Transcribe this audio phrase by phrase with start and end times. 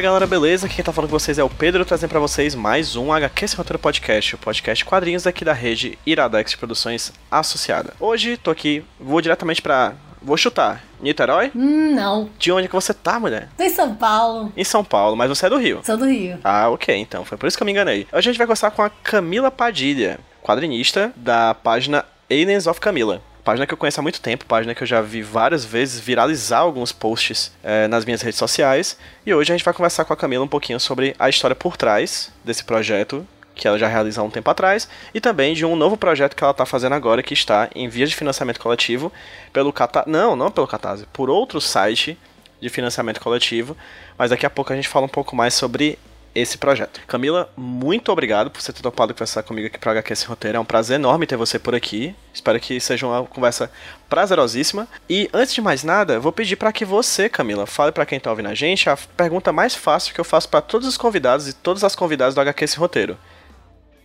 [0.00, 0.66] Fala galera, beleza?
[0.66, 3.58] Quem tá falando com vocês é o Pedro, trazendo para vocês mais um HQ Sem
[3.58, 7.92] Roteiro Podcast, o podcast quadrinhos aqui da rede Iradex de Produções Associada.
[8.00, 9.92] Hoje tô aqui, vou diretamente para
[10.22, 10.82] Vou chutar.
[11.02, 11.50] Niterói?
[11.54, 12.30] Hum, não.
[12.38, 13.50] De onde que você tá, mulher?
[13.58, 14.50] Tô em São Paulo.
[14.56, 15.80] Em São Paulo, mas você é do Rio.
[15.84, 16.38] Sou do Rio.
[16.42, 17.22] Ah, ok, então.
[17.22, 18.06] Foi por isso que eu me enganei.
[18.10, 23.22] Hoje a gente vai conversar com a Camila Padilha, quadrinista da página Aliens of Camila.
[23.44, 26.58] Página que eu conheço há muito tempo, página que eu já vi várias vezes viralizar
[26.58, 28.96] alguns posts é, nas minhas redes sociais.
[29.24, 31.76] E hoje a gente vai conversar com a Camila um pouquinho sobre a história por
[31.76, 33.26] trás desse projeto
[33.60, 36.42] que ela já realizou há um tempo atrás, e também de um novo projeto que
[36.42, 39.12] ela está fazendo agora, que está em vias de financiamento coletivo
[39.52, 40.08] pelo Catarse.
[40.08, 42.16] Não, não pelo Catarse, por outro site
[42.58, 43.76] de financiamento coletivo,
[44.16, 45.98] mas daqui a pouco a gente fala um pouco mais sobre
[46.34, 47.00] esse projeto.
[47.06, 50.56] Camila, muito obrigado por você ter topado conversar comigo aqui para HQ esse roteiro.
[50.56, 52.14] É um prazer enorme ter você por aqui.
[52.32, 53.70] Espero que seja uma conversa
[54.08, 54.86] prazerosíssima.
[55.08, 58.30] E antes de mais nada, vou pedir para que você, Camila, fale para quem está
[58.30, 61.52] ouvindo a gente a pergunta mais fácil que eu faço para todos os convidados e
[61.52, 63.18] todas as convidadas do HQ esse roteiro.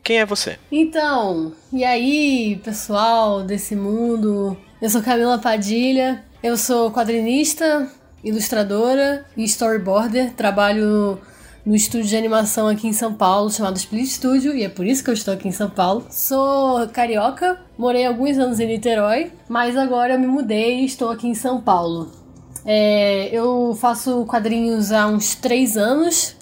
[0.03, 0.59] Quem é você?
[0.71, 4.55] Então, e aí, pessoal desse mundo?
[4.79, 7.91] Eu sou Camila Padilha, eu sou quadrinista,
[8.23, 10.33] ilustradora e storyboarder.
[10.33, 11.19] Trabalho
[11.66, 15.03] no estúdio de animação aqui em São Paulo, chamado Split Studio, e é por isso
[15.03, 16.05] que eu estou aqui em São Paulo.
[16.11, 21.27] Sou carioca, morei alguns anos em Niterói, mas agora eu me mudei e estou aqui
[21.27, 22.11] em São Paulo.
[22.63, 26.35] É, eu faço quadrinhos há uns três anos,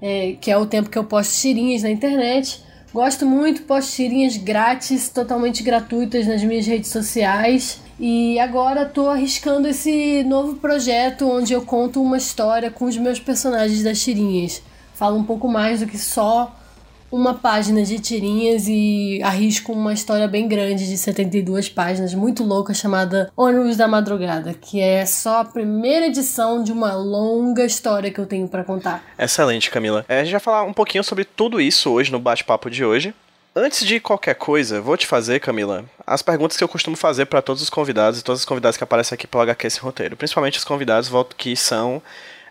[0.00, 2.62] é, que é o tempo que eu posto tirinhas na internet.
[2.92, 7.80] Gosto muito, posto tirinhas grátis, totalmente gratuitas nas minhas redes sociais.
[8.00, 13.20] E agora tô arriscando esse novo projeto onde eu conto uma história com os meus
[13.20, 14.62] personagens das tirinhas.
[15.00, 16.54] Falo um pouco mais do que só
[17.10, 22.74] uma página de tirinhas e arrisco uma história bem grande de 72 páginas, muito louca,
[22.74, 28.20] chamada Ônibus da Madrugada, que é só a primeira edição de uma longa história que
[28.20, 29.02] eu tenho para contar.
[29.18, 30.04] Excelente, Camila.
[30.06, 33.14] É, a gente vai falar um pouquinho sobre tudo isso hoje no bate-papo de hoje.
[33.56, 37.40] Antes de qualquer coisa, vou te fazer, Camila, as perguntas que eu costumo fazer para
[37.40, 40.14] todos os convidados e todas as convidadas que aparecem aqui pelo HQ esse roteiro.
[40.14, 42.02] Principalmente os convidados que são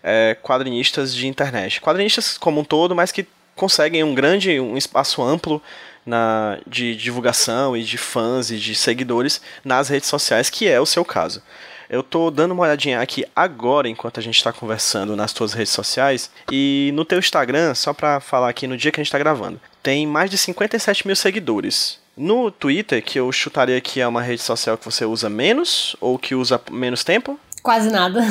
[0.02, 1.80] é, quadrinistas de internet.
[1.80, 5.62] Quadrinistas como um todo, mas que conseguem um grande, um espaço amplo
[6.04, 10.86] na, de divulgação e de fãs e de seguidores nas redes sociais, que é o
[10.86, 11.42] seu caso.
[11.88, 15.72] Eu tô dando uma olhadinha aqui agora, enquanto a gente está conversando nas tuas redes
[15.72, 19.18] sociais, e no teu Instagram, só para falar aqui no dia que a gente está
[19.18, 21.98] gravando, tem mais de 57 mil seguidores.
[22.16, 26.16] No Twitter, que eu chutaria que é uma rede social que você usa menos, ou
[26.18, 27.38] que usa menos tempo?
[27.60, 28.24] Quase nada.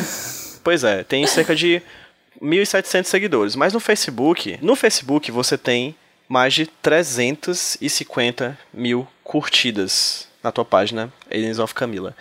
[0.63, 1.81] Pois é, tem cerca de
[2.41, 3.55] 1.700 seguidores.
[3.55, 5.95] Mas no Facebook, no Facebook você tem
[6.27, 12.15] mais de 350 mil curtidas na tua página Aliens of Camila.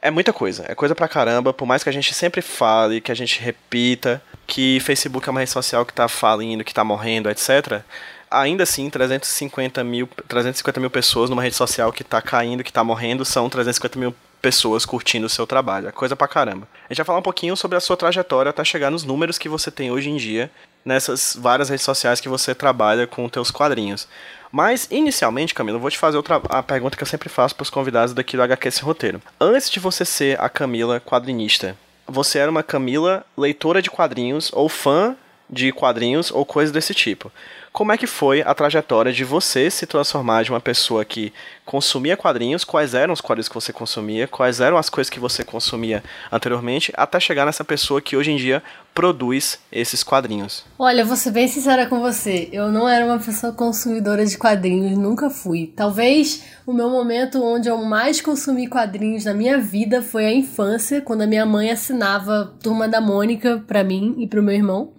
[0.00, 3.12] É muita coisa, é coisa pra caramba, por mais que a gente sempre fale, que
[3.12, 7.30] a gente repita que Facebook é uma rede social que tá falindo, que tá morrendo,
[7.30, 7.82] etc.
[8.28, 12.82] Ainda assim, 350 mil, 350 mil pessoas numa rede social que tá caindo, que tá
[12.82, 15.88] morrendo, são 350 mil pessoas curtindo o seu trabalho.
[15.88, 16.66] É coisa pra caramba.
[16.84, 19.48] A gente vai falar um pouquinho sobre a sua trajetória até chegar nos números que
[19.48, 20.50] você tem hoje em dia
[20.84, 24.08] nessas várias redes sociais que você trabalha com teus quadrinhos.
[24.50, 27.62] Mas, inicialmente, Camila, eu vou te fazer outra, a pergunta que eu sempre faço para
[27.62, 29.22] os convidados daqui do HQ Roteiro.
[29.40, 31.76] Antes de você ser a Camila quadrinista,
[32.06, 35.16] você era uma Camila leitora de quadrinhos ou fã
[35.48, 37.30] de quadrinhos ou coisa desse tipo.
[37.72, 41.32] Como é que foi a trajetória de você se transformar de uma pessoa que
[41.64, 45.42] consumia quadrinhos, quais eram os quadrinhos que você consumia, quais eram as coisas que você
[45.42, 48.62] consumia anteriormente, até chegar nessa pessoa que hoje em dia
[48.94, 50.66] produz esses quadrinhos?
[50.78, 54.98] Olha, vou ser bem sincera com você, eu não era uma pessoa consumidora de quadrinhos,
[54.98, 55.72] nunca fui.
[55.74, 61.00] Talvez o meu momento onde eu mais consumi quadrinhos na minha vida foi a infância,
[61.00, 64.92] quando a minha mãe assinava Turma da Mônica para mim e para o meu irmão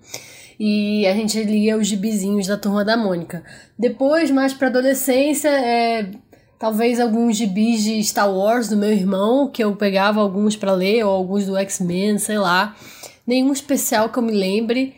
[0.59, 3.43] e a gente lia os gibizinhos da Turma da Mônica.
[3.77, 6.11] Depois, mais para adolescência, é,
[6.59, 11.03] talvez alguns gibis de Star Wars do meu irmão, que eu pegava alguns para ler,
[11.03, 12.75] ou alguns do X-Men, sei lá.
[13.25, 14.95] Nenhum especial que eu me lembre.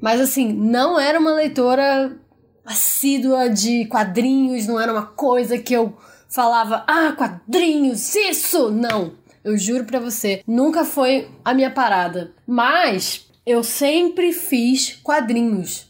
[0.00, 2.16] Mas assim, não era uma leitora
[2.64, 5.96] assídua de quadrinhos, não era uma coisa que eu
[6.28, 8.70] falava, ah, quadrinhos, isso!
[8.70, 9.12] Não,
[9.44, 12.32] eu juro pra você, nunca foi a minha parada.
[12.46, 15.86] Mas eu sempre fiz quadrinhos.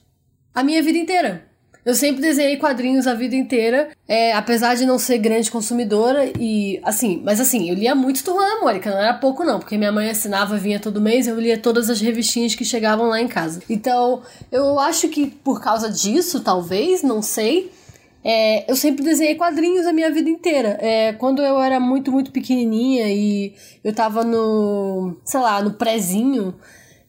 [0.54, 1.46] A minha vida inteira.
[1.86, 6.80] Eu sempre desenhei quadrinhos a vida inteira, é, apesar de não ser grande consumidora e
[6.82, 9.92] assim, mas assim, eu lia muito Turma da Mônica, não era pouco não, porque minha
[9.92, 13.62] mãe assinava, vinha todo mês, eu lia todas as revistinhas que chegavam lá em casa.
[13.70, 14.20] Então,
[14.50, 17.70] eu acho que por causa disso, talvez, não sei,
[18.24, 20.76] é, eu sempre desenhei quadrinhos a minha vida inteira.
[20.80, 23.54] É, quando eu era muito, muito pequenininha e
[23.84, 26.52] eu tava no, sei lá, no prézinho,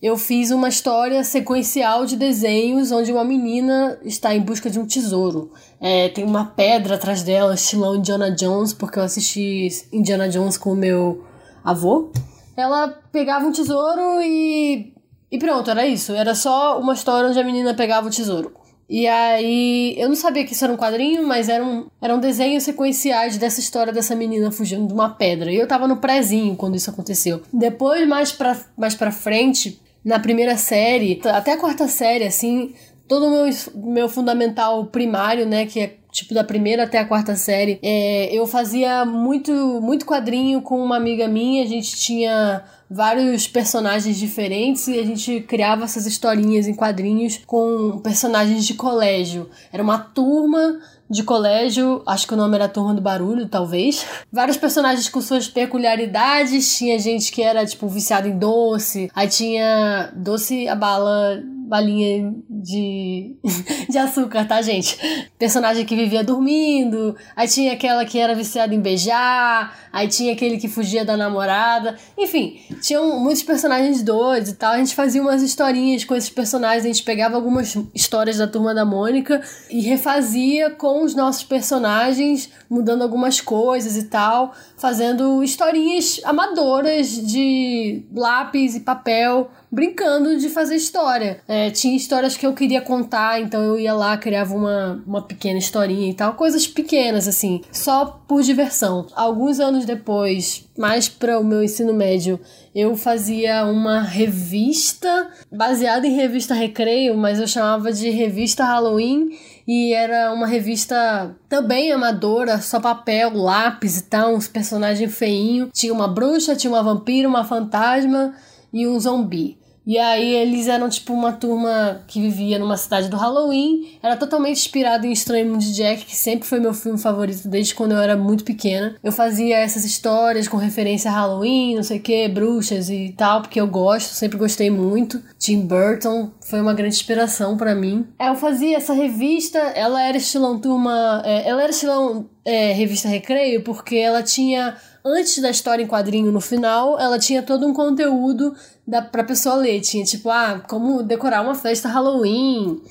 [0.01, 4.85] eu fiz uma história sequencial de desenhos onde uma menina está em busca de um
[4.85, 5.51] tesouro.
[5.81, 10.73] É, tem uma pedra atrás dela, estilão Indiana Jones, porque eu assisti Indiana Jones com
[10.73, 11.25] o meu
[11.63, 12.11] avô.
[12.55, 14.93] Ela pegava um tesouro e.
[15.31, 16.13] E pronto, era isso.
[16.13, 18.53] Era só uma história onde a menina pegava o tesouro.
[18.89, 23.37] E aí, eu não sabia que isso era um quadrinho, mas eram, eram desenhos sequenciais
[23.37, 25.51] dessa história dessa menina fugindo de uma pedra.
[25.51, 27.41] E eu tava no prezinho quando isso aconteceu.
[27.51, 32.73] Depois, mais pra, mais pra frente, na primeira série, até a quarta série, assim,
[33.09, 37.35] todo o meu, meu fundamental primário, né, que é tipo da primeira até a quarta
[37.35, 39.51] série, é, eu fazia muito,
[39.81, 45.41] muito quadrinho com uma amiga minha, a gente tinha vários personagens diferentes e a gente
[45.41, 49.49] criava essas historinhas em quadrinhos com personagens de colégio.
[49.73, 54.05] Era uma turma de colégio, acho que o nome era Turma do Barulho, talvez.
[54.31, 56.77] Vários personagens com suas peculiaridades.
[56.77, 59.09] Tinha gente que era, tipo, viciado em doce.
[59.15, 63.35] Aí tinha doce, a bala, balinha de,
[63.89, 64.97] de açúcar, tá, gente?
[65.37, 67.15] Personagem que vivia dormindo.
[67.35, 69.86] Aí tinha aquela que era viciada em beijar.
[69.97, 71.97] Aí tinha aquele que fugia da namorada.
[72.15, 74.73] Enfim, tinham muitos personagens doidos e tal.
[74.73, 76.85] A gente fazia umas historinhas com esses personagens.
[76.85, 79.41] A gente pegava algumas histórias da Turma da Mônica
[79.71, 88.05] e refazia com os nossos personagens, mudando algumas coisas e tal, fazendo historinhas amadoras de
[88.13, 91.41] lápis e papel brincando de fazer história.
[91.47, 95.59] É, tinha histórias que eu queria contar, então eu ia lá, criava uma, uma pequena
[95.59, 96.33] historinha e tal.
[96.33, 99.07] Coisas pequenas, assim, só por diversão.
[99.15, 102.39] Alguns anos depois, mais para o meu ensino médio,
[102.75, 109.31] eu fazia uma revista baseada em revista Recreio, mas eu chamava de revista Halloween
[109.67, 115.69] e era uma revista também amadora, só papel, lápis e tal, uns personagens feinhos.
[115.73, 118.35] Tinha uma bruxa, tinha uma vampira, uma fantasma
[118.71, 119.57] e um zumbi.
[119.87, 123.97] E aí eles eram tipo uma turma que vivia numa cidade do Halloween.
[124.03, 127.73] Era totalmente inspirado em Estranho Mundo de Jack, que sempre foi meu filme favorito desde
[127.73, 128.97] quando eu era muito pequena.
[129.01, 133.41] Eu fazia essas histórias com referência a Halloween, não sei o que, bruxas e tal,
[133.41, 135.23] porque eu gosto, sempre gostei muito.
[135.39, 138.05] Tim Burton foi uma grande inspiração para mim.
[138.19, 141.21] Eu fazia essa revista, ela era estilão turma.
[141.23, 144.75] É, ela era estilão é, revista Recreio, porque ela tinha
[145.07, 148.55] antes da história em quadrinho no final, ela tinha todo um conteúdo
[148.85, 149.81] da, pra pessoa ler.
[149.81, 152.81] Tinha tipo, ah, como decorar uma festa Halloween,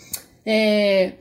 [0.44, 1.12] é,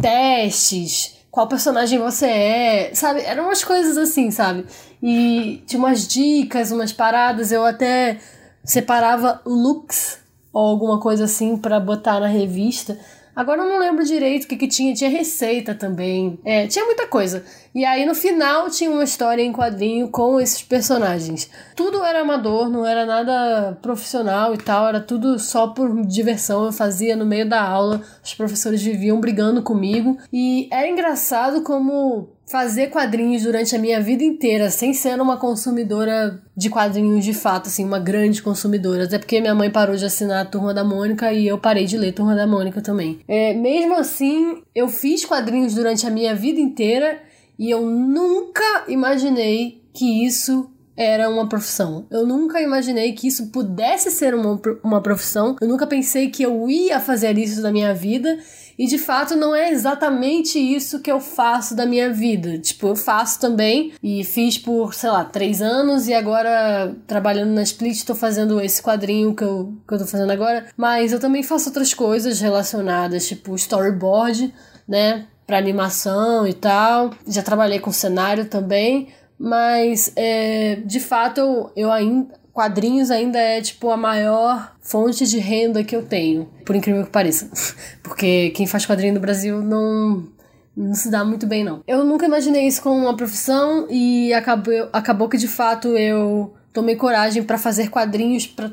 [0.00, 3.20] testes, qual personagem você é, sabe?
[3.20, 4.66] Eram umas coisas assim, sabe?
[5.02, 8.18] E tinha umas dicas, umas paradas, eu até
[8.64, 10.18] separava looks
[10.52, 12.98] ou alguma coisa assim para botar na revista.
[13.34, 14.94] Agora eu não lembro direito o que, que tinha.
[14.94, 16.38] Tinha receita também.
[16.44, 17.44] É, tinha muita coisa.
[17.74, 21.48] E aí no final tinha uma história em quadrinho com esses personagens.
[21.76, 26.66] Tudo era amador, não era nada profissional e tal, era tudo só por diversão.
[26.66, 30.18] Eu fazia no meio da aula, os professores viviam brigando comigo.
[30.32, 36.42] E era engraçado como fazer quadrinhos durante a minha vida inteira, sem ser uma consumidora
[36.56, 39.04] de quadrinhos de fato, assim, uma grande consumidora.
[39.04, 41.96] Até porque minha mãe parou de assinar a Turma da Mônica e eu parei de
[41.96, 43.20] ler Turma da Mônica também.
[43.28, 47.22] É, mesmo assim, eu fiz quadrinhos durante a minha vida inteira
[47.56, 52.04] e eu nunca imaginei que isso era uma profissão.
[52.10, 55.56] Eu nunca imaginei que isso pudesse ser uma, uma profissão.
[55.60, 58.38] Eu nunca pensei que eu ia fazer isso da minha vida.
[58.80, 62.58] E de fato não é exatamente isso que eu faço da minha vida.
[62.58, 67.62] Tipo, eu faço também e fiz por, sei lá, três anos e agora trabalhando na
[67.62, 70.64] Split tô fazendo esse quadrinho que eu, que eu tô fazendo agora.
[70.78, 74.50] Mas eu também faço outras coisas relacionadas, tipo storyboard,
[74.88, 75.26] né?
[75.46, 77.10] para animação e tal.
[77.28, 79.08] Já trabalhei com cenário também,
[79.38, 85.38] mas é, de fato eu, eu ainda quadrinhos ainda é tipo a maior fonte de
[85.38, 87.50] renda que eu tenho, por incrível que pareça.
[88.04, 90.28] Porque quem faz quadrinho no Brasil não
[90.76, 91.82] não se dá muito bem não.
[91.86, 96.96] Eu nunca imaginei isso como uma profissão e acabou acabou que de fato eu tomei
[96.96, 98.70] coragem para fazer quadrinhos para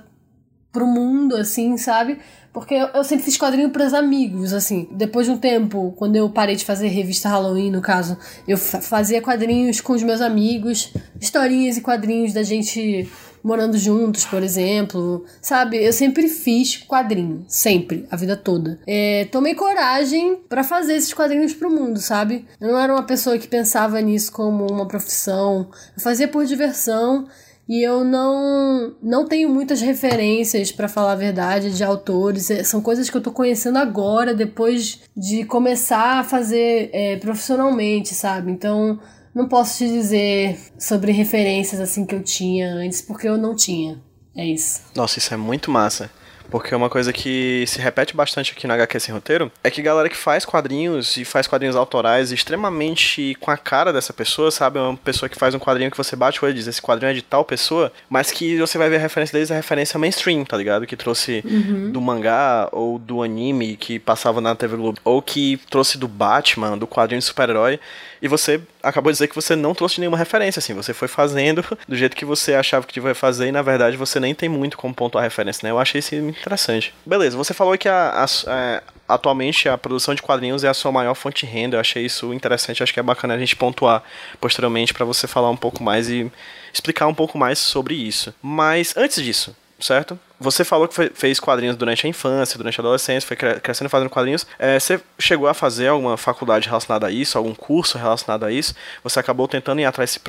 [0.69, 2.19] pro mundo assim, sabe?
[2.51, 4.87] Porque eu, sempre fiz quadrinho pros amigos, assim.
[4.91, 8.17] Depois de um tempo, quando eu parei de fazer revista Halloween, no caso,
[8.47, 10.91] eu fazia quadrinhos com os meus amigos,
[11.21, 13.07] historinhas e quadrinhos da gente
[13.47, 15.23] morando juntos, por exemplo.
[15.41, 15.77] Sabe?
[15.77, 17.45] Eu sempre fiz quadrinho.
[17.47, 18.05] Sempre.
[18.11, 18.77] A vida toda.
[18.85, 22.45] É, tomei coragem para fazer esses quadrinhos pro mundo, sabe?
[22.59, 25.69] Eu não era uma pessoa que pensava nisso como uma profissão.
[25.95, 27.25] Eu fazia por diversão
[27.69, 32.79] e eu não não tenho muitas referências para falar a verdade de autores é, são
[32.79, 38.97] coisas que eu tô conhecendo agora depois de começar a fazer é, profissionalmente sabe então
[39.37, 44.01] não posso te dizer sobre referências assim que eu tinha antes porque eu não tinha
[44.35, 46.09] é isso nossa isso é muito massa
[46.49, 50.09] porque uma coisa que se repete bastante aqui no HQ Sem Roteiro é que galera
[50.09, 54.79] que faz quadrinhos e faz quadrinhos autorais extremamente com a cara dessa pessoa, sabe?
[54.79, 56.81] É uma pessoa que faz um quadrinho que você bate o olho e diz, esse
[56.81, 59.99] quadrinho é de tal pessoa, mas que você vai ver a referência deles, a referência
[59.99, 60.87] mainstream, tá ligado?
[60.87, 61.91] Que trouxe uhum.
[61.91, 66.77] do mangá ou do anime que passava na TV Globo, ou que trouxe do Batman,
[66.77, 67.79] do quadrinho de super-herói,
[68.21, 71.63] e você acabou de dizer que você não trouxe nenhuma referência, assim, você foi fazendo
[71.87, 74.77] do jeito que você achava que devia fazer e na verdade você nem tem muito
[74.77, 75.71] como pontuar referência, né?
[75.71, 76.93] Eu achei isso interessante.
[77.05, 80.73] Beleza, você falou que a, a, a é, atualmente a produção de quadrinhos é a
[80.73, 81.77] sua maior fonte de renda.
[81.77, 84.03] Eu achei isso interessante, acho que é bacana a gente pontuar
[84.39, 86.29] posteriormente para você falar um pouco mais e
[86.73, 88.33] explicar um pouco mais sobre isso.
[88.41, 90.19] Mas antes disso, certo?
[90.39, 94.45] Você falou que fez quadrinhos durante a infância, durante a adolescência, foi crescendo fazendo quadrinhos.
[94.59, 98.75] É, você chegou a fazer alguma faculdade relacionada a isso, algum curso relacionado a isso?
[99.03, 100.19] Você acabou tentando ir atrás se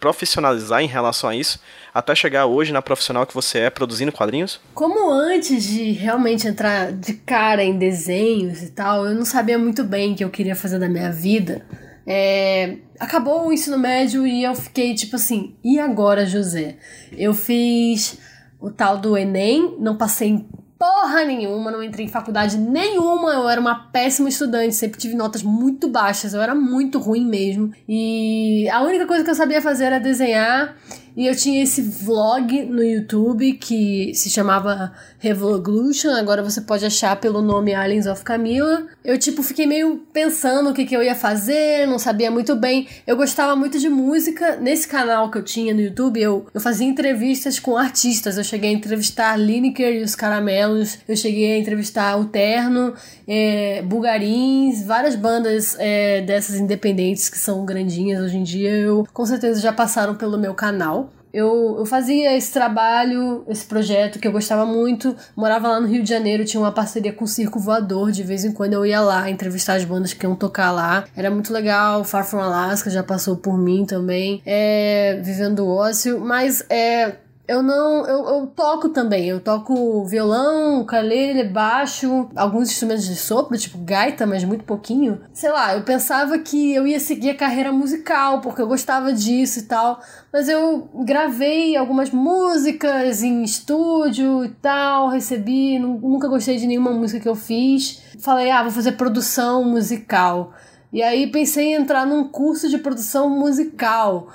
[0.00, 1.60] profissionalizar em relação a isso,
[1.94, 4.60] até chegar hoje na profissional que você é, produzindo quadrinhos?
[4.74, 9.84] Como antes de realmente entrar de cara em desenhos e tal, eu não sabia muito
[9.84, 11.64] bem o que eu queria fazer da minha vida.
[12.08, 16.76] É, acabou o ensino médio e eu fiquei tipo assim, e agora, José?
[17.12, 18.18] Eu fiz
[18.60, 20.48] o tal do Enem, não passei em
[20.78, 25.42] porra nenhuma, não entrei em faculdade nenhuma, eu era uma péssima estudante, sempre tive notas
[25.42, 27.72] muito baixas, eu era muito ruim mesmo.
[27.88, 30.76] E a única coisa que eu sabia fazer era desenhar
[31.16, 37.16] e eu tinha esse vlog no YouTube que se chamava Revolution, agora você pode achar
[37.16, 38.86] pelo nome Aliens of Camila.
[39.02, 42.86] Eu, tipo, fiquei meio pensando o que, que eu ia fazer, não sabia muito bem.
[43.06, 44.56] Eu gostava muito de música.
[44.56, 48.36] Nesse canal que eu tinha no YouTube, eu, eu fazia entrevistas com artistas.
[48.36, 52.92] Eu cheguei a entrevistar Lineker e os Caramelos, eu cheguei a entrevistar o Terno,
[53.26, 58.70] é, Bugarins, várias bandas é, dessas independentes que são grandinhas hoje em dia.
[58.70, 61.05] Eu com certeza já passaram pelo meu canal.
[61.36, 65.14] Eu, eu fazia esse trabalho, esse projeto que eu gostava muito.
[65.36, 68.10] Morava lá no Rio de Janeiro, tinha uma parceria com o Circo Voador.
[68.10, 71.04] De vez em quando eu ia lá entrevistar as bandas que iam tocar lá.
[71.14, 72.04] Era muito legal.
[72.04, 74.40] Far From Alaska já passou por mim também.
[74.46, 76.18] É, vivendo ócio.
[76.18, 77.16] Mas é,
[77.48, 78.04] eu não.
[78.06, 79.28] Eu, eu, toco também.
[79.28, 85.20] Eu toco violão, ukulele, baixo, alguns instrumentos de sopro, tipo gaita, mas muito pouquinho.
[85.32, 89.60] Sei lá, eu pensava que eu ia seguir a carreira musical, porque eu gostava disso
[89.60, 90.00] e tal.
[90.32, 95.78] Mas eu gravei algumas músicas em estúdio e tal, recebi.
[95.78, 98.02] Nunca gostei de nenhuma música que eu fiz.
[98.18, 100.52] Falei, ah, vou fazer produção musical.
[100.92, 104.28] E aí pensei em entrar num curso de produção musical.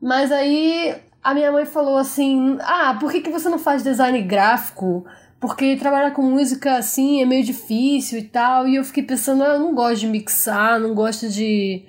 [0.00, 4.22] Mas aí a minha mãe falou assim: Ah, por que, que você não faz design
[4.22, 5.04] gráfico?
[5.40, 8.68] Porque trabalhar com música assim é meio difícil e tal.
[8.68, 11.82] E eu fiquei pensando: ah, eu não gosto de mixar, não gosto de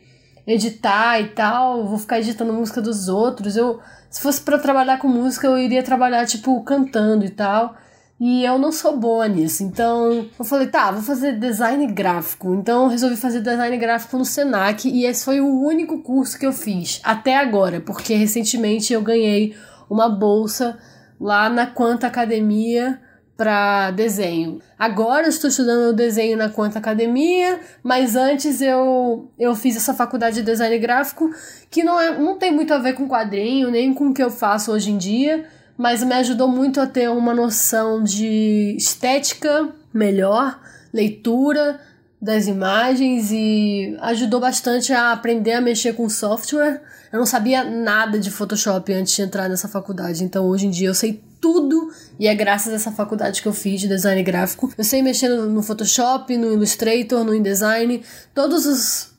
[0.48, 1.86] editar e tal.
[1.86, 3.56] Vou ficar editando música dos outros.
[3.56, 3.79] Eu,
[4.10, 7.75] se fosse para trabalhar com música, eu iria trabalhar tipo cantando e tal.
[8.20, 9.64] E eu não sou boa nisso.
[9.64, 12.54] Então eu falei, tá, vou fazer design gráfico.
[12.56, 16.46] Então eu resolvi fazer design gráfico no Senac e esse foi o único curso que
[16.46, 19.56] eu fiz até agora, porque recentemente eu ganhei
[19.90, 20.78] uma bolsa
[21.20, 23.00] lá na Quanta Academia
[23.36, 24.60] para desenho.
[24.80, 30.38] Agora eu estou estudando desenho na Quanta Academia, mas antes eu, eu fiz essa faculdade
[30.38, 31.30] de design gráfico
[31.70, 34.32] que não, é, não tem muito a ver com quadrinho, nem com o que eu
[34.32, 35.46] faço hoje em dia
[35.78, 40.60] mas me ajudou muito a ter uma noção de estética melhor,
[40.92, 41.80] leitura
[42.20, 46.82] das imagens e ajudou bastante a aprender a mexer com software.
[47.12, 50.88] Eu não sabia nada de Photoshop antes de entrar nessa faculdade, então hoje em dia
[50.88, 54.74] eu sei tudo e é graças a essa faculdade que eu fiz de design gráfico.
[54.76, 58.04] Eu sei mexer no Photoshop, no Illustrator, no InDesign,
[58.34, 59.12] todos os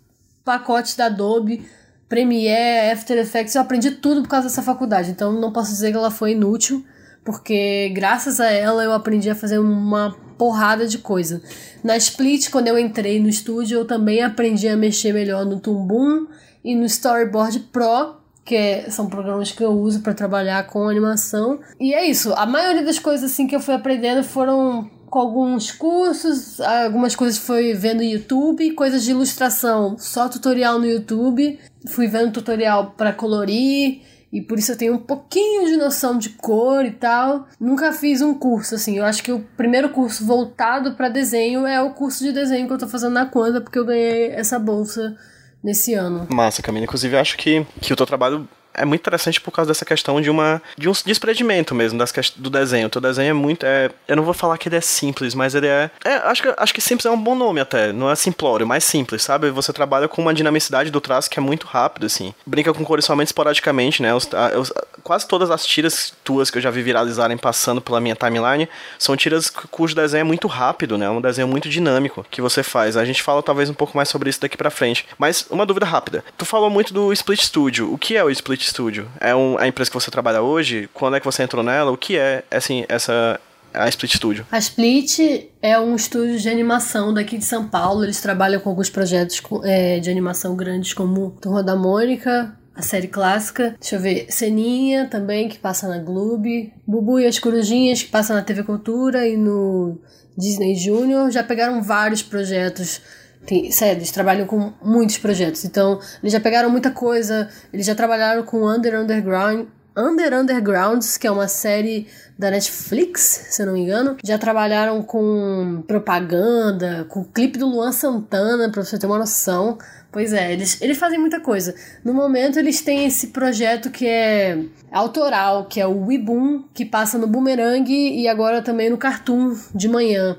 [0.45, 1.65] pacotes da Adobe
[2.09, 5.11] Premiere, After Effects, eu aprendi tudo por causa dessa faculdade.
[5.11, 6.85] Então não posso dizer que ela foi inútil,
[7.25, 11.43] porque graças a ela eu aprendi a fazer uma porrada de coisa.
[11.83, 16.27] Na Split, quando eu entrei no estúdio, eu também aprendi a mexer melhor no Tumbum
[16.65, 21.61] e no Storyboard Pro, que é, são programas que eu uso para trabalhar com animação.
[21.79, 25.73] E é isso, a maioria das coisas assim que eu fui aprendendo foram com alguns
[25.73, 31.59] cursos, algumas coisas foi vendo no YouTube, coisas de ilustração, só tutorial no YouTube.
[31.89, 34.03] Fui vendo tutorial para colorir
[34.33, 37.49] e por isso eu tenho um pouquinho de noção de cor e tal.
[37.59, 38.99] Nunca fiz um curso assim.
[38.99, 42.73] Eu acho que o primeiro curso voltado para desenho é o curso de desenho que
[42.73, 45.17] eu tô fazendo na Quanta porque eu ganhei essa bolsa
[45.65, 46.27] nesse ano.
[46.31, 46.85] Massa, Camila.
[46.85, 48.47] Inclusive, acho que, que o teu trabalho
[48.79, 52.51] é muito interessante por causa dessa questão de uma de um desprendimento mesmo das do
[52.51, 52.87] desenho.
[52.87, 53.65] O teu desenho é muito.
[53.65, 55.91] É, eu não vou falar que ele é simples, mas ele é.
[56.05, 57.93] é acho, que, acho que simples é um bom nome até.
[57.93, 59.51] Não é simplório, mais simples, sabe?
[59.51, 62.35] Você trabalha com uma dinamicidade do traço que é muito rápido, assim.
[62.47, 64.15] Brinca com cores somente esporadicamente, né?
[64.15, 68.01] Os, a, os, quase todas as tiras tuas que eu já vi viralizarem passando pela
[68.01, 68.69] minha timeline
[68.99, 71.09] são tiras cujo desenho é muito rápido, né?
[71.09, 72.97] Um desenho muito dinâmico que você faz.
[72.97, 75.07] A gente fala talvez um pouco mais sobre isso daqui pra frente.
[75.19, 76.25] Mas uma dúvida rápida.
[76.37, 77.93] Tu falou muito do Split Studio.
[77.93, 79.09] O que é o Split Studio?
[79.21, 80.89] É um, a empresa que você trabalha hoje?
[80.95, 81.91] Quando é que você entrou nela?
[81.91, 83.41] O que é assim, essa
[83.73, 84.47] a Split Studio?
[84.51, 85.19] A Split
[85.61, 88.05] é um estúdio de animação daqui de São Paulo.
[88.05, 93.09] Eles trabalham com alguns projetos é, de animação grandes, como Turma da Mônica, a série
[93.09, 93.77] clássica.
[93.79, 94.27] Deixa eu ver.
[94.31, 96.49] Ceninha também, que passa na Globo.
[96.87, 99.99] Bubu e as Corujinhas, que passa na TV Cultura e no
[100.37, 101.31] Disney Junior.
[101.31, 103.01] Já pegaram vários projetos.
[103.49, 105.65] Tem, sério, eles trabalham com muitos projetos.
[105.65, 107.49] Então, eles já pegaram muita coisa.
[107.73, 109.67] Eles já trabalharam com Under Underground.
[109.97, 112.07] Under Undergrounds, que é uma série
[112.39, 114.19] da Netflix, se eu não me engano.
[114.23, 119.79] Já trabalharam com propaganda, com o clipe do Luan Santana, pra você ter uma noção.
[120.13, 121.75] Pois é, eles, eles fazem muita coisa.
[122.05, 124.63] No momento, eles têm esse projeto que é
[124.93, 129.89] autoral, que é o Weboom, que passa no Boomerang e agora também no Cartoon de
[129.89, 130.37] manhã.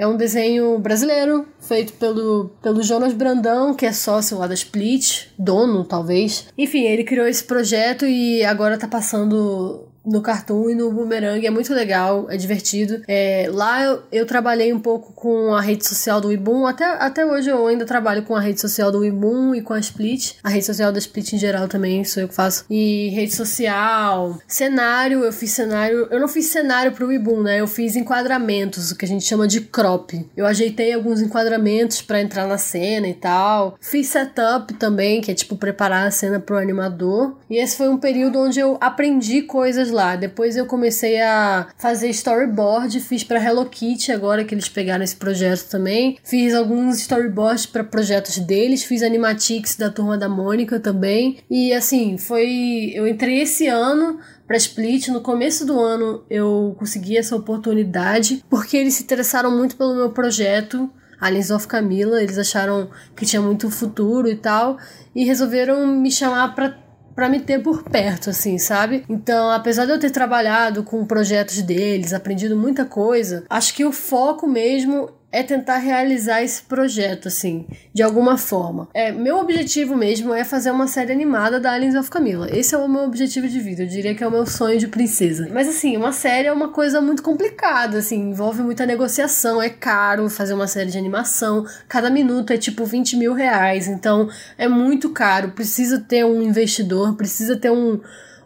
[0.00, 5.26] É um desenho brasileiro, feito pelo, pelo Jonas Brandão, que é sócio lá da Split,
[5.38, 6.46] dono, talvez.
[6.56, 11.44] Enfim, ele criou esse projeto e agora tá passando no Cartoon e no Boomerang.
[11.44, 13.02] É muito legal, é divertido.
[13.06, 16.66] É, lá eu, eu, trabalhei um pouco com a rede social do Ibum.
[16.66, 19.78] Até, até hoje eu ainda trabalho com a rede social do Ibum e com a
[19.78, 20.34] Split.
[20.42, 22.64] A rede social da Split em geral também sou eu que faço.
[22.70, 26.08] E rede social, cenário, eu fiz cenário.
[26.10, 27.60] Eu não fiz cenário pro Ibum, né?
[27.60, 30.26] Eu fiz enquadramentos, o que a gente chama de crop.
[30.36, 33.76] Eu ajeitei alguns enquadramentos para entrar na cena e tal.
[33.80, 37.36] Fiz setup também, que é tipo preparar a cena pro animador.
[37.48, 40.16] E esse foi um período onde eu aprendi coisas lá.
[40.16, 45.16] Depois eu comecei a fazer storyboard, fiz para Hello Kitty agora que eles pegaram esse
[45.16, 46.18] projeto também.
[46.24, 51.38] Fiz alguns storyboards para projetos deles, fiz animatics da turma da Mônica também.
[51.50, 55.08] E assim, foi eu entrei esse ano para Split.
[55.08, 60.10] No começo do ano eu consegui essa oportunidade porque eles se interessaram muito pelo meu
[60.10, 60.90] projeto.
[61.20, 64.78] Aliens of Camila, eles acharam que tinha muito futuro e tal,
[65.14, 66.78] e resolveram me chamar para
[67.20, 69.04] para me ter por perto, assim, sabe?
[69.06, 73.92] Então, apesar de eu ter trabalhado com projetos deles, aprendido muita coisa, acho que o
[73.92, 78.88] foco mesmo é tentar realizar esse projeto, assim, de alguma forma.
[78.92, 82.48] É, meu objetivo mesmo é fazer uma série animada da Aliens of Camila.
[82.50, 84.88] Esse é o meu objetivo de vida, eu diria que é o meu sonho de
[84.88, 85.48] princesa.
[85.52, 90.28] Mas assim, uma série é uma coisa muito complicada, assim, envolve muita negociação, é caro
[90.28, 95.10] fazer uma série de animação, cada minuto é tipo 20 mil reais, então é muito
[95.10, 98.00] caro, precisa ter um investidor, precisa ter um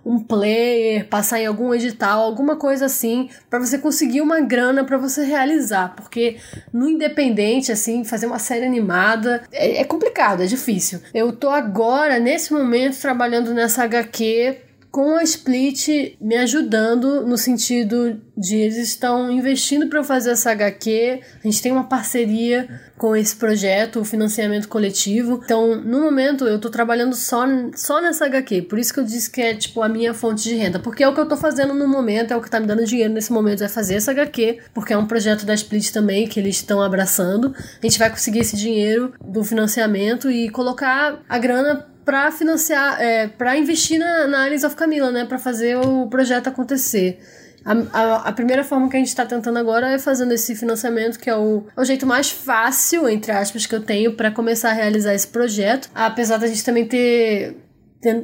[0.05, 4.99] um player, passar em algum edital, alguma coisa assim, para você conseguir uma grana para
[4.99, 6.37] você realizar, porque
[6.73, 11.01] no independente assim, fazer uma série animada é, é complicado, é difícil.
[11.13, 14.64] Eu tô agora nesse momento trabalhando nessa HQ
[14.95, 20.53] com a Split me ajudando no sentido de eles estão investindo para eu fazer essa
[20.53, 21.21] HQ.
[21.43, 25.41] A gente tem uma parceria com esse projeto, o financiamento coletivo.
[25.45, 28.63] Então, no momento, eu tô trabalhando só, só nessa HQ.
[28.63, 30.79] Por isso que eu disse que é, tipo, a minha fonte de renda.
[30.79, 32.85] Porque é o que eu tô fazendo no momento, é o que tá me dando
[32.85, 34.61] dinheiro nesse momento, é fazer essa HQ.
[34.73, 37.53] Porque é um projeto da Split também, que eles estão abraçando.
[37.83, 43.29] A gente vai conseguir esse dinheiro do financiamento e colocar a grana para financiar, é,
[43.29, 47.19] para investir na, na Aliens of Camila, né, para fazer o projeto acontecer.
[47.65, 51.19] A, a, a, primeira forma que a gente está tentando agora é fazendo esse financiamento,
[51.19, 54.71] que é o, é o jeito mais fácil, entre aspas, que eu tenho para começar
[54.71, 55.89] a realizar esse projeto.
[55.95, 57.57] Apesar da gente também ter.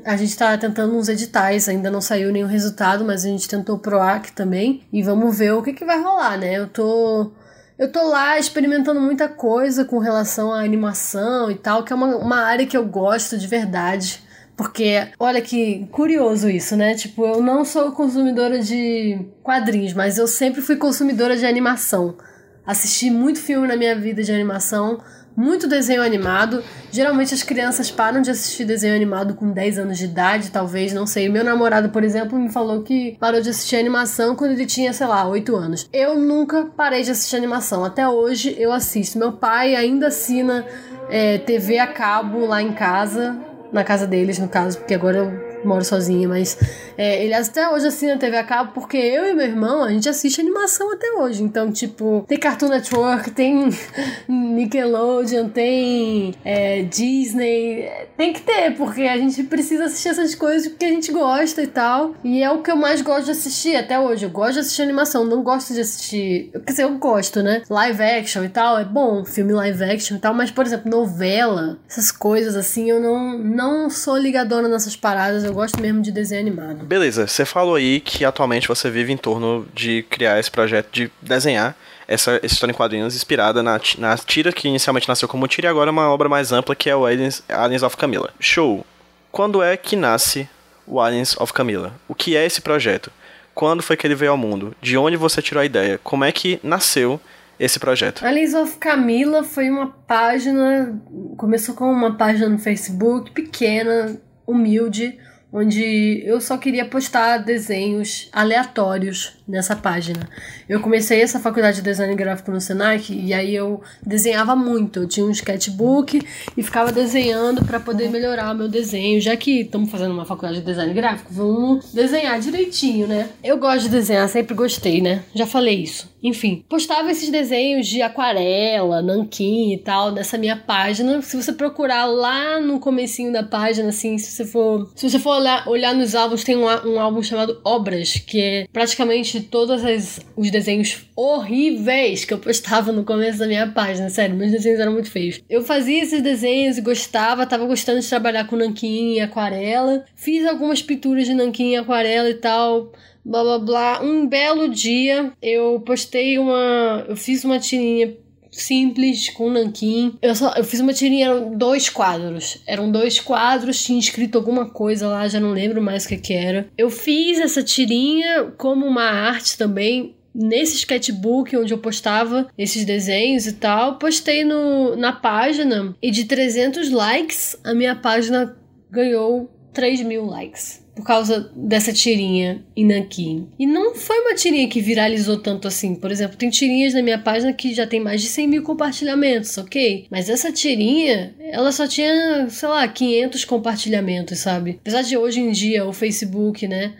[0.04, 3.76] A gente está tentando uns editais, ainda não saiu nenhum resultado, mas a gente tentou
[3.76, 4.82] o PROAC também.
[4.92, 6.58] E vamos ver o que, que vai rolar, né?
[6.58, 7.32] Eu tô
[7.80, 12.14] eu tô lá experimentando muita coisa com relação à animação e tal, que é uma,
[12.18, 14.22] uma área que eu gosto de verdade.
[14.54, 16.94] Porque, olha que curioso isso, né?
[16.94, 22.18] Tipo, eu não sou consumidora de quadrinhos, mas eu sempre fui consumidora de animação.
[22.66, 25.00] Assisti muito filme na minha vida de animação,
[25.36, 26.62] muito desenho animado.
[26.90, 31.06] Geralmente as crianças param de assistir desenho animado com 10 anos de idade, talvez, não
[31.06, 31.28] sei.
[31.28, 35.06] Meu namorado, por exemplo, me falou que parou de assistir animação quando ele tinha, sei
[35.06, 35.88] lá, 8 anos.
[35.92, 37.84] Eu nunca parei de assistir animação.
[37.84, 39.18] Até hoje eu assisto.
[39.18, 40.66] Meu pai ainda assina
[41.08, 43.38] é, TV a cabo lá em casa,
[43.72, 46.58] na casa deles, no caso, porque agora eu moro sozinha, mas
[46.96, 50.08] é, ele até hoje assina TV a cabo porque eu e meu irmão, a gente
[50.08, 51.42] assiste animação até hoje.
[51.42, 53.70] Então, tipo, tem Cartoon Network, tem
[54.28, 57.88] Nickelodeon, tem é, Disney.
[58.16, 61.66] Tem que ter, porque a gente precisa assistir essas coisas porque a gente gosta e
[61.66, 62.14] tal.
[62.22, 64.24] E é o que eu mais gosto de assistir até hoje.
[64.24, 66.50] Eu gosto de assistir animação, não gosto de assistir.
[66.52, 67.62] Quer dizer, eu gosto, né?
[67.68, 71.78] Live action e tal, é bom, filme live action e tal, mas, por exemplo, novela,
[71.88, 76.40] essas coisas assim, eu não, não sou ligadona nessas paradas, eu gosto mesmo de desenho
[76.40, 76.84] animado.
[76.84, 81.10] Beleza, você falou aí que atualmente você vive em torno de criar esse projeto de
[81.20, 85.66] desenhar essa, essa história em quadrinhos inspirada na, na tira que inicialmente nasceu como tira
[85.66, 88.30] e agora é uma obra mais ampla que é o Aliens, Aliens of Camilla.
[88.38, 88.86] Show!
[89.30, 90.48] Quando é que nasce
[90.86, 91.94] o Aliens of Camilla?
[92.08, 93.12] O que é esse projeto?
[93.54, 94.74] Quando foi que ele veio ao mundo?
[94.80, 95.98] De onde você tirou a ideia?
[96.02, 97.20] Como é que nasceu
[97.58, 98.24] esse projeto?
[98.24, 100.98] Aliens of Camila foi uma página.
[101.36, 105.16] Começou com uma página no Facebook, pequena, humilde,
[105.52, 110.28] onde eu só queria postar desenhos aleatórios nessa página.
[110.68, 115.00] Eu comecei essa faculdade de design gráfico no Senac e aí eu desenhava muito.
[115.00, 116.22] Eu tinha um sketchbook
[116.56, 119.20] e ficava desenhando para poder melhorar o meu desenho.
[119.20, 123.28] Já que estamos fazendo uma faculdade de design gráfico, vamos desenhar direitinho, né?
[123.42, 125.22] Eu gosto de desenhar, sempre gostei, né?
[125.34, 126.08] Já falei isso.
[126.22, 131.22] Enfim, postava esses desenhos de aquarela, nanquim e tal nessa minha página.
[131.22, 135.38] Se você procurar lá no comecinho da página, assim, se você for, se você for
[135.38, 140.20] olhar, olhar nos álbuns, tem um, um álbum chamado Obras, que é praticamente todos as,
[140.36, 144.08] os desenhos horríveis que eu postava no começo da minha página.
[144.08, 145.40] Sério, meus desenhos eram muito feios.
[145.48, 150.04] Eu fazia esses desenhos e gostava, tava gostando de trabalhar com nanquim e aquarela.
[150.14, 152.92] Fiz algumas pinturas de nanquim e aquarela e tal
[153.24, 154.02] blá blá blá.
[154.02, 157.04] Um belo dia eu postei uma.
[157.08, 158.14] Eu fiz uma tirinha
[158.62, 160.16] simples com nanquim.
[160.20, 162.58] Eu só eu fiz uma tirinha, eram dois quadros.
[162.66, 166.32] Eram dois quadros, tinha escrito alguma coisa lá, já não lembro mais o que, que
[166.32, 166.68] era.
[166.76, 170.16] Eu fiz essa tirinha como uma arte também.
[170.32, 176.24] Nesse sketchbook onde eu postava esses desenhos e tal, postei no, na página e de
[176.24, 178.56] 300 likes, a minha página
[178.88, 183.46] ganhou 3 mil likes por causa dessa tirinha Inaki.
[183.58, 185.94] E não foi uma tirinha que viralizou tanto assim.
[185.94, 189.56] Por exemplo, tem tirinhas na minha página que já tem mais de 100 mil compartilhamentos,
[189.56, 190.06] ok?
[190.10, 194.78] Mas essa tirinha, ela só tinha, sei lá, 500 compartilhamentos, sabe?
[194.80, 196.92] Apesar de hoje em dia o Facebook, né?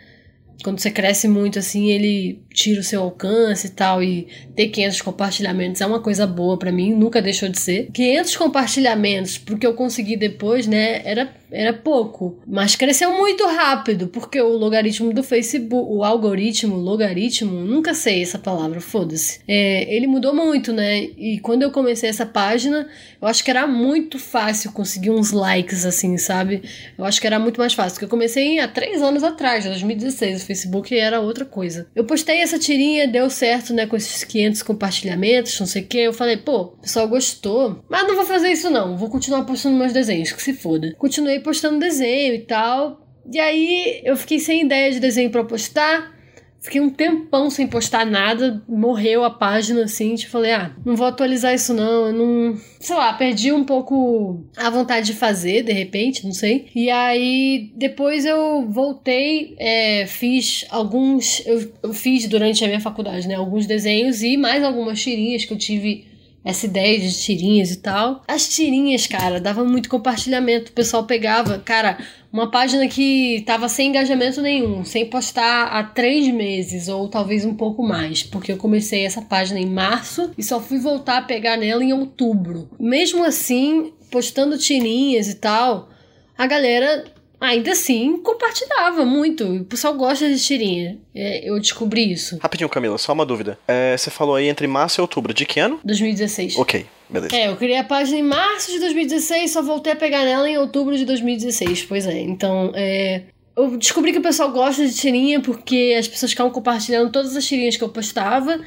[0.64, 5.02] Quando você cresce muito assim, ele tira o seu alcance e tal, e ter 500
[5.02, 7.90] compartilhamentos é uma coisa boa para mim, nunca deixou de ser.
[7.92, 14.40] 500 compartilhamentos, porque eu consegui depois, né, era era pouco, mas cresceu muito rápido, porque
[14.40, 19.40] o logaritmo do Facebook, o algoritmo, logaritmo, nunca sei essa palavra, foda-se.
[19.48, 21.00] É, ele mudou muito, né?
[21.00, 22.88] E quando eu comecei essa página,
[23.20, 26.62] eu acho que era muito fácil conseguir uns likes, assim, sabe?
[26.96, 30.42] Eu acho que era muito mais fácil, porque eu comecei há três anos atrás, 2016,
[30.42, 31.88] o Facebook era outra coisa.
[31.94, 35.98] Eu postei essa tirinha, deu certo, né, com esses 500 compartilhamentos, não sei o que,
[35.98, 39.76] eu falei, pô, o pessoal gostou, mas não vou fazer isso não, vou continuar postando
[39.76, 40.94] meus desenhos, que se foda.
[40.98, 43.06] Continuei postando desenho e tal.
[43.32, 46.18] E aí eu fiquei sem ideia de desenho para postar.
[46.60, 51.06] Fiquei um tempão sem postar nada, morreu a página assim, tipo, falei, ah, não vou
[51.06, 55.72] atualizar isso não, eu não, sei lá, perdi um pouco a vontade de fazer, de
[55.72, 56.68] repente, não sei.
[56.74, 63.26] E aí, depois eu voltei, é, fiz alguns, eu, eu fiz durante a minha faculdade,
[63.26, 66.09] né, alguns desenhos e mais algumas tirinhas que eu tive
[66.44, 68.22] essa ideia de tirinhas e tal.
[68.26, 70.70] As tirinhas, cara, dava muito compartilhamento.
[70.70, 71.98] O pessoal pegava, cara,
[72.32, 77.54] uma página que tava sem engajamento nenhum, sem postar há três meses ou talvez um
[77.54, 81.56] pouco mais, porque eu comecei essa página em março e só fui voltar a pegar
[81.56, 82.70] nela em outubro.
[82.78, 85.90] Mesmo assim, postando tirinhas e tal,
[86.38, 87.04] a galera
[87.40, 89.44] ainda assim compartilhava muito.
[89.44, 90.98] O pessoal gosta de tirinha.
[91.14, 92.38] É, eu descobri isso.
[92.40, 93.58] Rapidinho, Camila, só uma dúvida.
[93.66, 95.32] É, você falou aí entre março e outubro.
[95.32, 95.80] De que ano?
[95.84, 96.56] 2016.
[96.56, 97.34] Ok, beleza.
[97.34, 100.58] É, eu criei a página em março de 2016, só voltei a pegar nela em
[100.58, 101.84] outubro de 2016.
[101.84, 103.22] Pois é, então, é,
[103.56, 107.44] eu descobri que o pessoal gosta de tirinha porque as pessoas ficavam compartilhando todas as
[107.44, 108.60] tirinhas que eu postava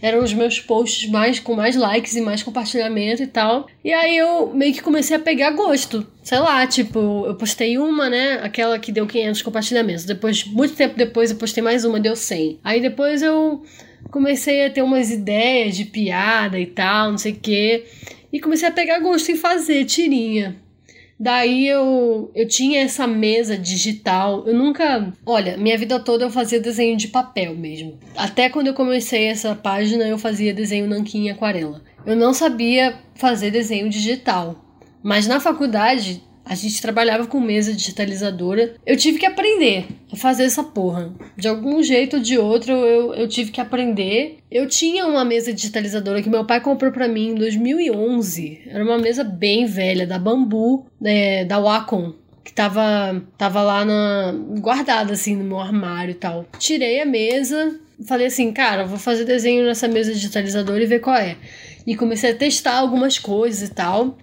[0.00, 3.66] eram os meus posts mais com mais likes e mais compartilhamento e tal.
[3.84, 6.06] E aí eu meio que comecei a pegar gosto.
[6.22, 8.40] Sei lá, tipo, eu postei uma, né?
[8.42, 10.04] Aquela que deu 500 compartilhamentos.
[10.04, 12.60] Depois, muito tempo depois, eu postei mais uma, deu 100.
[12.62, 13.62] Aí depois eu
[14.10, 17.84] comecei a ter umas ideias de piada e tal, não sei o quê.
[18.32, 20.56] E comecei a pegar gosto em fazer tirinha.
[21.18, 24.46] Daí eu, eu tinha essa mesa digital.
[24.46, 25.12] Eu nunca.
[25.24, 27.98] Olha, minha vida toda eu fazia desenho de papel mesmo.
[28.14, 31.82] Até quando eu comecei essa página, eu fazia desenho nanquim em aquarela.
[32.04, 34.62] Eu não sabia fazer desenho digital.
[35.02, 38.76] Mas na faculdade, a gente trabalhava com mesa digitalizadora.
[38.86, 41.12] Eu tive que aprender a fazer essa porra.
[41.36, 44.38] De algum jeito ou de outro, eu, eu tive que aprender.
[44.48, 48.62] Eu tinha uma mesa digitalizadora que meu pai comprou para mim em 2011.
[48.68, 54.32] Era uma mesa bem velha, da Bambu, né, da Wacom que tava, tava lá na,
[54.60, 56.46] guardada assim no meu armário e tal.
[56.60, 61.16] Tirei a mesa, falei assim, cara, vou fazer desenho nessa mesa digitalizadora e ver qual
[61.16, 61.36] é.
[61.84, 64.16] E comecei a testar algumas coisas e tal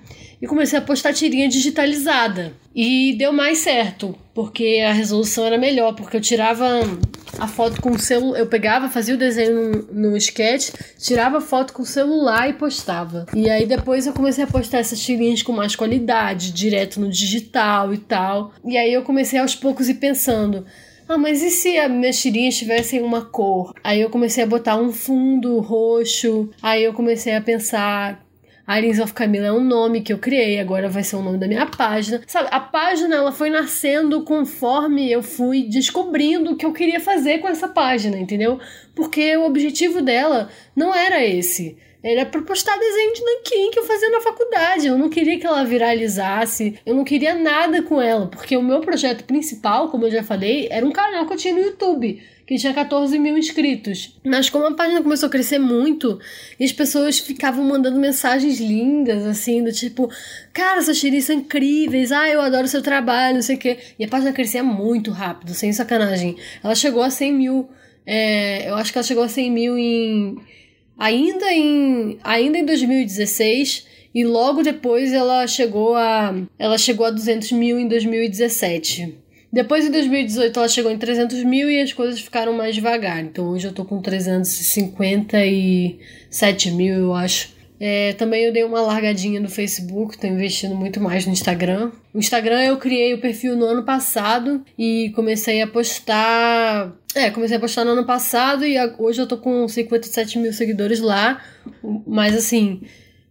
[0.43, 2.51] e comecei a postar tirinha digitalizada.
[2.75, 6.81] E deu mais certo, porque a resolução era melhor, porque eu tirava
[7.39, 11.71] a foto com o celular, eu pegava, fazia o desenho no, sketch, tirava a foto
[11.71, 13.25] com o celular e postava.
[13.33, 17.93] E aí depois eu comecei a postar essas tirinhas com mais qualidade, direto no digital
[17.93, 18.51] e tal.
[18.65, 20.65] E aí eu comecei aos poucos ir pensando,
[21.07, 23.73] ah, mas e se as minhas tirinhas tivessem uma cor?
[23.81, 26.49] Aí eu comecei a botar um fundo roxo.
[26.61, 28.22] Aí eu comecei a pensar
[28.67, 31.47] Irons of Camila é um nome que eu criei, agora vai ser o nome da
[31.47, 32.21] minha página.
[32.25, 37.39] Sabe, a página ela foi nascendo conforme eu fui descobrindo o que eu queria fazer
[37.39, 38.59] com essa página, entendeu?
[38.95, 41.77] Porque o objetivo dela não era esse.
[42.01, 44.87] Era pra postar desenho de nanquim que eu fazia na faculdade.
[44.87, 46.77] Eu não queria que ela viralizasse.
[46.85, 48.27] Eu não queria nada com ela.
[48.27, 51.53] Porque o meu projeto principal, como eu já falei, era um canal que eu tinha
[51.53, 54.17] no YouTube que tinha 14 mil inscritos.
[54.23, 56.19] Mas como a página começou a crescer muito,
[56.59, 60.09] e as pessoas ficavam mandando mensagens lindas, assim, do tipo,
[60.51, 63.77] cara, essas tirinhas são incríveis, ah, eu adoro seu trabalho, não sei o quê.
[63.97, 66.35] E a página crescia muito rápido, sem sacanagem.
[66.63, 67.69] Ela chegou a 100 mil,
[68.05, 70.37] é, eu acho que ela chegou a 100 mil em...
[70.95, 77.51] Ainda em, ainda em 2016 e logo depois ela chegou a ela chegou a 200
[77.53, 79.22] mil em 2017.
[79.53, 83.23] Depois, em 2018, ela chegou em 300 mil e as coisas ficaram mais devagar.
[83.23, 87.53] Então, hoje eu tô com 357 mil, eu acho.
[87.79, 91.91] É, também eu dei uma largadinha no Facebook, tô investindo muito mais no Instagram.
[92.11, 96.91] O Instagram eu criei o perfil no ano passado e comecei a postar.
[97.13, 100.99] É, comecei a postar no ano passado e hoje eu tô com 57 mil seguidores
[100.99, 101.39] lá.
[102.07, 102.81] Mas assim,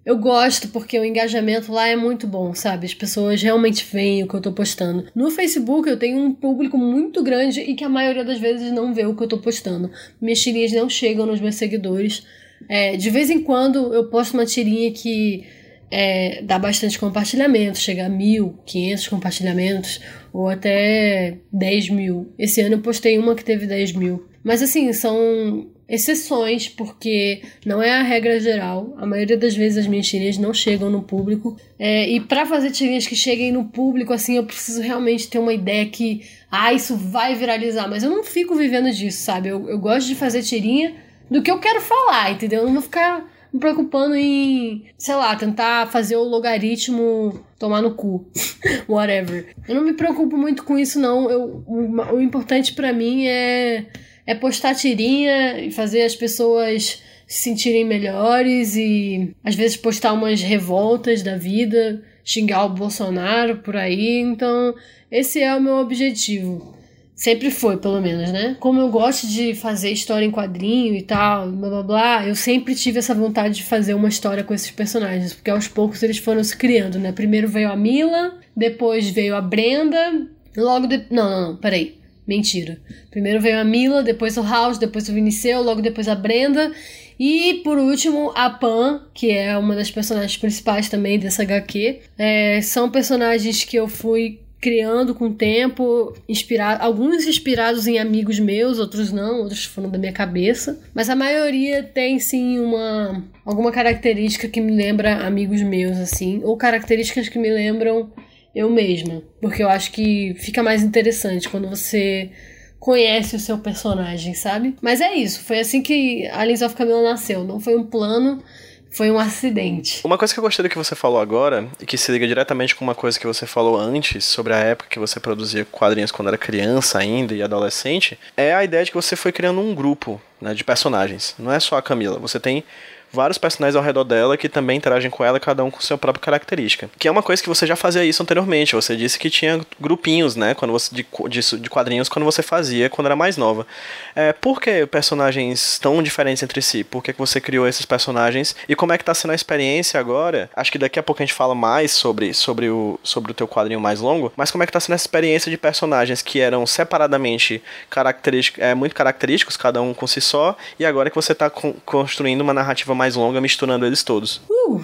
[0.05, 2.87] eu gosto porque o engajamento lá é muito bom, sabe?
[2.87, 5.07] As pessoas realmente veem o que eu tô postando.
[5.15, 8.93] No Facebook eu tenho um público muito grande e que a maioria das vezes não
[8.93, 9.91] vê o que eu tô postando.
[10.21, 12.27] Minhas tirinhas não chegam nos meus seguidores.
[12.69, 15.45] É, de vez em quando eu posto uma tirinha que
[15.91, 20.01] é, dá bastante compartilhamento, chega a mil, quinhentos compartilhamentos
[20.33, 22.33] ou até dez mil.
[22.37, 24.27] Esse ano eu postei uma que teve dez mil.
[24.43, 28.95] Mas assim, são exceções, porque não é a regra geral.
[28.97, 31.57] A maioria das vezes as minhas tirinhas não chegam no público.
[31.79, 35.53] É, e para fazer tirinhas que cheguem no público, assim, eu preciso realmente ter uma
[35.53, 37.89] ideia que, ah, isso vai viralizar.
[37.89, 39.49] Mas eu não fico vivendo disso, sabe?
[39.49, 40.95] Eu, eu gosto de fazer tirinha
[41.31, 42.61] do que eu quero falar, entendeu?
[42.61, 47.95] Eu não vou ficar me preocupando em, sei lá, tentar fazer o logaritmo tomar no
[47.95, 48.27] cu.
[48.89, 49.55] Whatever.
[49.69, 51.31] Eu não me preocupo muito com isso, não.
[51.31, 53.87] Eu, o, o importante para mim é
[54.27, 60.43] é postar tirinha e fazer as pessoas se sentirem melhores e às vezes postar umas
[60.43, 64.19] revoltas da vida, xingar o Bolsonaro por aí.
[64.21, 64.75] Então,
[65.11, 66.77] esse é o meu objetivo.
[67.15, 68.57] Sempre foi, pelo menos, né?
[68.59, 72.75] Como eu gosto de fazer história em quadrinho e tal, blá blá blá, eu sempre
[72.75, 76.43] tive essa vontade de fazer uma história com esses personagens, porque aos poucos eles foram
[76.43, 77.13] se criando, né?
[77.13, 81.05] Primeiro veio a Mila, depois veio a Brenda, logo de...
[81.11, 82.02] Não, não, não, peraí.
[82.27, 82.79] Mentira.
[83.11, 86.73] Primeiro veio a Mila, depois o House, depois o Viniceu, logo depois a Brenda.
[87.19, 92.01] E por último, a Pan, que é uma das personagens principais também dessa HQ.
[92.19, 98.39] É, são personagens que eu fui criando com o tempo, inspirado, alguns inspirados em amigos
[98.39, 103.73] meus, outros não, outros foram da minha cabeça, mas a maioria tem sim uma alguma
[103.73, 108.13] característica que me lembra amigos meus assim, ou características que me lembram
[108.55, 109.23] eu mesma.
[109.41, 112.31] Porque eu acho que fica mais interessante quando você
[112.79, 114.75] conhece o seu personagem, sabe?
[114.83, 117.45] Mas é isso, foi assim que Aliens of Camila nasceu.
[117.45, 118.43] Não foi um plano,
[118.91, 120.01] foi um acidente.
[120.05, 122.75] Uma coisa que eu gostei do que você falou agora, e que se liga diretamente
[122.75, 126.27] com uma coisa que você falou antes, sobre a época que você produzia quadrinhos quando
[126.29, 130.21] era criança ainda e adolescente, é a ideia de que você foi criando um grupo
[130.41, 131.37] né, de personagens.
[131.39, 132.65] Não é só a Camila, você tem
[133.13, 136.23] vários personagens ao redor dela que também interagem com ela, cada um com sua própria
[136.23, 136.89] característica.
[136.99, 138.75] Que é uma coisa que você já fazia isso anteriormente.
[138.75, 142.89] Você disse que tinha grupinhos, né, quando você, de, de, de quadrinhos quando você fazia
[142.89, 143.67] quando era mais nova.
[144.15, 146.85] É, por que personagens tão diferentes entre si?
[146.85, 148.55] Por que, que você criou esses personagens?
[148.69, 150.51] E como é que tá sendo a experiência agora?
[150.55, 153.49] Acho que daqui a pouco a gente fala mais sobre, sobre, o, sobre o teu
[153.49, 156.67] quadrinho mais longo, mas como é que tá sendo essa experiência de personagens que eram
[156.67, 161.51] separadamente característicos, é, muito característicos, cada um com si só, e agora que você tá
[161.51, 164.41] con construindo uma narrativa mais longa misturando eles todos.
[164.49, 164.81] Uh,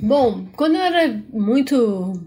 [0.00, 2.20] bom, quando eu era muito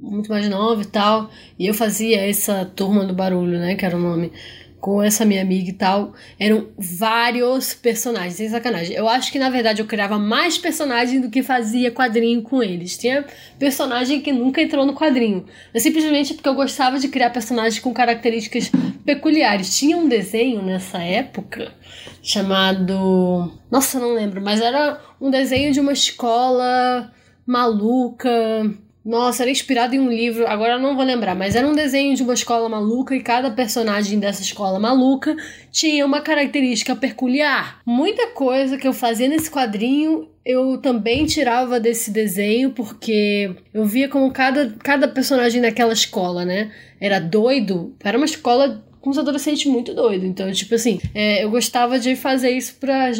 [0.00, 1.30] muito mais nova e tal.
[1.58, 3.74] E eu fazia essa turma do barulho, né?
[3.74, 4.32] Que era o nome
[4.82, 8.96] com essa minha amiga e tal, eram vários personagens, sem sacanagem.
[8.96, 12.98] Eu acho que na verdade eu criava mais personagens do que fazia quadrinho com eles.
[12.98, 13.24] Tinha
[13.60, 17.94] personagem que nunca entrou no quadrinho, mas simplesmente porque eu gostava de criar personagens com
[17.94, 18.72] características
[19.06, 19.78] peculiares.
[19.78, 21.72] Tinha um desenho nessa época
[22.20, 23.52] chamado.
[23.70, 27.08] Nossa, não lembro, mas era um desenho de uma escola
[27.46, 28.28] maluca
[29.04, 32.14] nossa, era inspirado em um livro, agora eu não vou lembrar, mas era um desenho
[32.14, 35.36] de uma escola maluca e cada personagem dessa escola maluca
[35.70, 37.80] tinha uma característica peculiar.
[37.84, 44.08] Muita coisa que eu fazia nesse quadrinho eu também tirava desse desenho porque eu via
[44.08, 46.72] como cada, cada personagem daquela escola, né?
[47.00, 47.94] Era doido.
[48.02, 50.26] Era uma escola com os adolescentes muito doidos.
[50.26, 53.10] Então, tipo assim, é, eu gostava de fazer isso para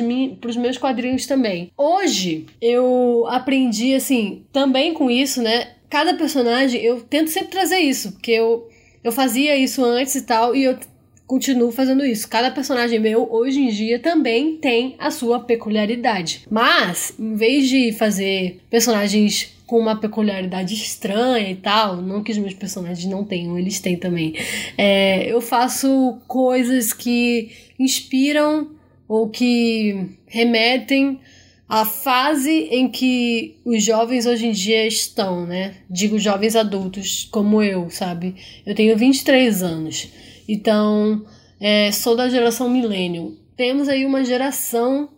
[0.49, 1.71] os meus quadrinhos também.
[1.77, 5.73] Hoje, eu aprendi, assim, também com isso, né?
[5.91, 8.67] Cada personagem, eu tento sempre trazer isso, porque eu,
[9.05, 10.79] eu fazia isso antes e tal, e eu
[11.27, 12.29] continuo fazendo isso.
[12.29, 16.43] Cada personagem meu, hoje em dia, também tem a sua peculiaridade.
[16.51, 21.97] Mas, em vez de fazer personagens com uma peculiaridade estranha e tal.
[21.97, 24.35] Não que os meus personagens não tenham, eles têm também.
[24.77, 28.73] É, eu faço coisas que inspiram
[29.09, 31.19] ou que remetem
[31.67, 35.77] à fase em que os jovens hoje em dia estão, né?
[35.89, 38.35] Digo jovens adultos, como eu, sabe?
[38.67, 40.07] Eu tenho 23 anos,
[40.47, 41.25] então
[41.59, 43.39] é, sou da geração milênio.
[43.57, 45.09] Temos aí uma geração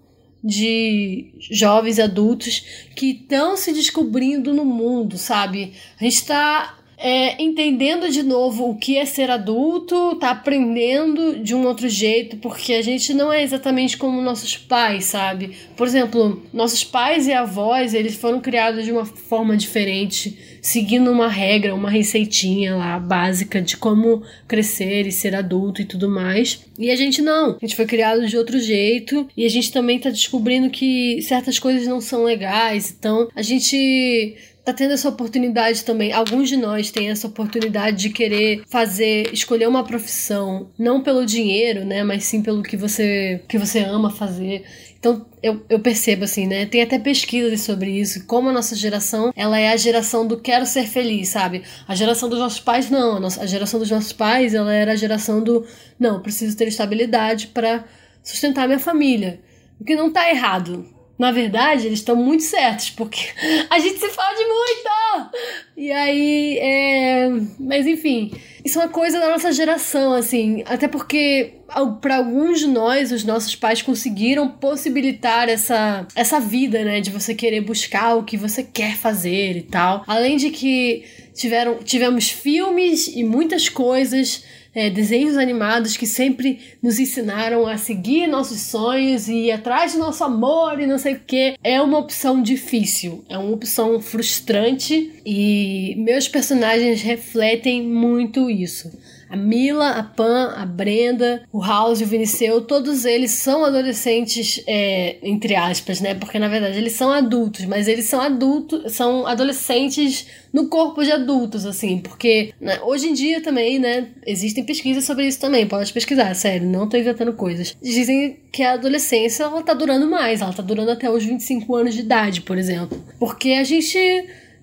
[0.45, 2.63] de jovens adultos
[2.95, 5.73] que estão se descobrindo no mundo, sabe?
[5.99, 11.55] A gente está é, entendendo de novo o que é ser adulto, tá aprendendo de
[11.55, 15.57] um outro jeito, porque a gente não é exatamente como nossos pais, sabe?
[15.77, 21.29] Por exemplo, nossos pais e avós, eles foram criados de uma forma diferente, seguindo uma
[21.29, 26.65] regra, uma receitinha lá básica de como crescer e ser adulto e tudo mais.
[26.79, 29.99] E a gente não, a gente foi criado de outro jeito e a gente também
[29.99, 35.85] tá descobrindo que certas coisas não são legais, então a gente tá tendo essa oportunidade
[35.85, 36.13] também.
[36.13, 41.85] Alguns de nós têm essa oportunidade de querer fazer, escolher uma profissão, não pelo dinheiro,
[41.85, 44.65] né, mas sim pelo que você, que você ama fazer.
[45.05, 46.65] Então, eu, eu percebo assim, né?
[46.65, 50.65] Tem até pesquisas sobre isso, como a nossa geração, ela é a geração do quero
[50.65, 51.63] ser feliz, sabe?
[51.87, 53.19] A geração dos nossos pais, não.
[53.19, 55.67] A, nossa, a geração dos nossos pais, ela era a geração do
[56.01, 57.85] não, preciso ter estabilidade para
[58.23, 59.43] sustentar minha família.
[59.79, 63.21] O que não tá errado, na verdade, eles estão muito certos, porque
[63.71, 65.31] a gente se fode muito!
[65.77, 67.29] E aí, é...
[67.59, 68.33] Mas enfim,
[68.65, 70.63] isso é uma coisa da nossa geração, assim.
[70.67, 71.55] Até porque,
[72.01, 77.01] para alguns de nós, os nossos pais conseguiram possibilitar essa, essa vida, né?
[77.01, 80.03] De você querer buscar o que você quer fazer e tal.
[80.07, 84.45] Além de que tiveram, tivemos filmes e muitas coisas
[84.75, 89.99] é, desenhos animados que sempre nos ensinaram a seguir nossos sonhos e ir atrás do
[89.99, 91.57] nosso amor e não sei o que.
[91.63, 98.91] É uma opção difícil, é uma opção frustrante e meus personagens refletem muito isso.
[99.29, 104.63] A Mila, a Pan, a Brenda, o House e o Viniceu, todos eles são adolescentes,
[104.67, 106.15] é, entre aspas, né?
[106.15, 111.11] Porque na verdade eles são adultos, mas eles são adultos, são adolescentes no corpo de
[111.11, 115.93] adultos, assim, porque né, hoje em dia também, né, existem pesquisas sobre isso também, pode
[115.93, 117.77] pesquisar, sério, não tô inventando coisas.
[117.83, 121.95] Dizem que a adolescência, ela tá durando mais, ela tá durando até os 25 anos
[121.95, 123.99] de idade, por exemplo, porque a gente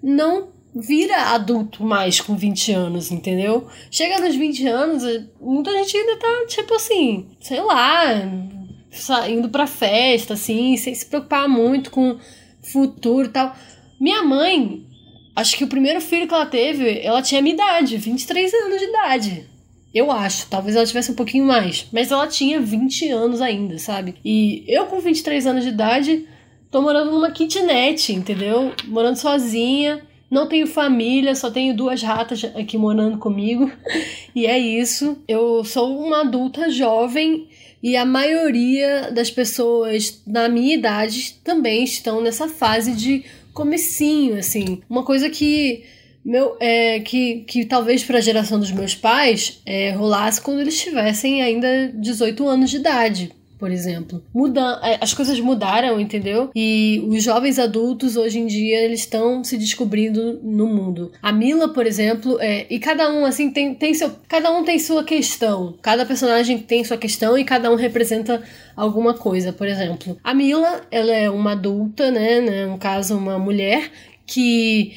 [0.02, 3.68] não vira adulto mais com 20 anos, entendeu?
[3.90, 5.04] Chega nos 20 anos,
[5.40, 8.14] muita gente ainda tá, tipo assim, sei lá,
[9.30, 12.18] indo pra festa, assim, sem se preocupar muito com
[12.62, 13.56] futuro e tal.
[14.00, 14.86] Minha mãe,
[15.36, 18.86] acho que o primeiro filho que ela teve, ela tinha minha idade, 23 anos de
[18.86, 19.50] idade.
[19.94, 21.86] Eu acho, talvez ela tivesse um pouquinho mais.
[21.92, 24.16] Mas ela tinha 20 anos ainda, sabe?
[24.24, 26.26] E eu com 23 anos de idade,
[26.72, 28.74] tô morando numa kitnet, entendeu?
[28.88, 30.02] Morando sozinha
[30.32, 33.70] não tenho família, só tenho duas ratas aqui morando comigo.
[34.34, 35.22] E é isso.
[35.28, 37.50] Eu sou uma adulta jovem
[37.84, 44.82] e a maioria das pessoas na minha idade também estão nessa fase de comecinho, assim.
[44.90, 45.84] Uma coisa que
[46.24, 50.80] meu é que, que talvez para a geração dos meus pais é, rolasse quando eles
[50.80, 54.24] tivessem ainda 18 anos de idade por exemplo.
[54.34, 56.50] Muda, é, as coisas mudaram, entendeu?
[56.56, 61.12] E os jovens adultos hoje em dia eles estão se descobrindo no mundo.
[61.22, 64.80] A Mila, por exemplo, é, e cada um assim tem, tem seu, cada um tem
[64.80, 65.78] sua questão.
[65.80, 68.42] Cada personagem tem sua questão e cada um representa
[68.76, 69.54] alguma coisa.
[69.54, 73.92] Por exemplo, a Mila, ela é uma adulta, né, né no caso uma mulher
[74.26, 74.94] que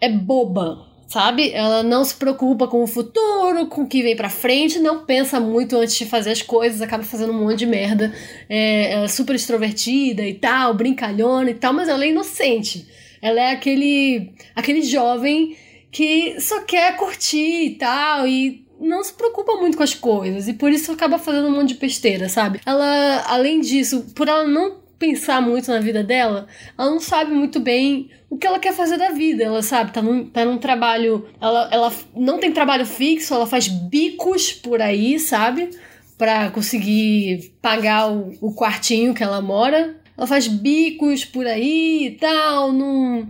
[0.00, 1.50] é boba, sabe?
[1.50, 5.40] Ela não se preocupa com o futuro, com o que vem pra frente, não pensa
[5.40, 8.14] muito antes de fazer as coisas, acaba fazendo um monte de merda.
[8.48, 12.86] É, ela é super extrovertida e tal, brincalhona e tal, mas ela é inocente.
[13.20, 15.56] Ela é aquele, aquele jovem
[15.90, 20.54] que só quer curtir e tal, e não se preocupa muito com as coisas, e
[20.54, 22.60] por isso acaba fazendo um monte de besteira, sabe?
[22.64, 26.46] Ela, além disso, por ela não pensar muito na vida dela,
[26.78, 29.42] ela não sabe muito bem o que ela quer fazer da vida.
[29.42, 31.26] Ela sabe, tá num, tá num trabalho.
[31.40, 35.70] Ela, ela não tem trabalho fixo, ela faz bicos por aí, sabe?
[36.18, 39.96] Pra conseguir pagar o, o quartinho que ela mora.
[40.16, 43.26] Ela faz bicos por aí e tal, não,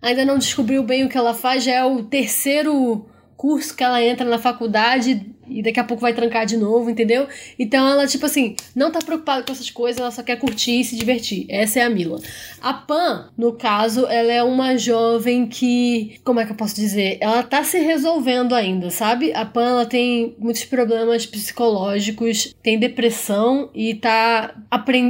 [0.00, 3.06] ainda não descobriu bem o que ela faz, já é o terceiro
[3.36, 7.26] curso que ela entra na faculdade e daqui a pouco vai trancar de novo, entendeu?
[7.58, 10.84] Então ela, tipo assim, não tá preocupada com essas coisas, ela só quer curtir e
[10.84, 11.46] se divertir.
[11.48, 12.20] Essa é a Mila.
[12.60, 17.18] A Pan, no caso, ela é uma jovem que, como é que eu posso dizer?
[17.20, 19.32] Ela tá se resolvendo ainda, sabe?
[19.32, 24.54] A Pan, ela tem muitos problemas psicológicos, tem depressão e tá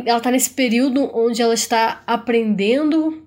[0.07, 3.22] ela tá nesse período onde ela está aprendendo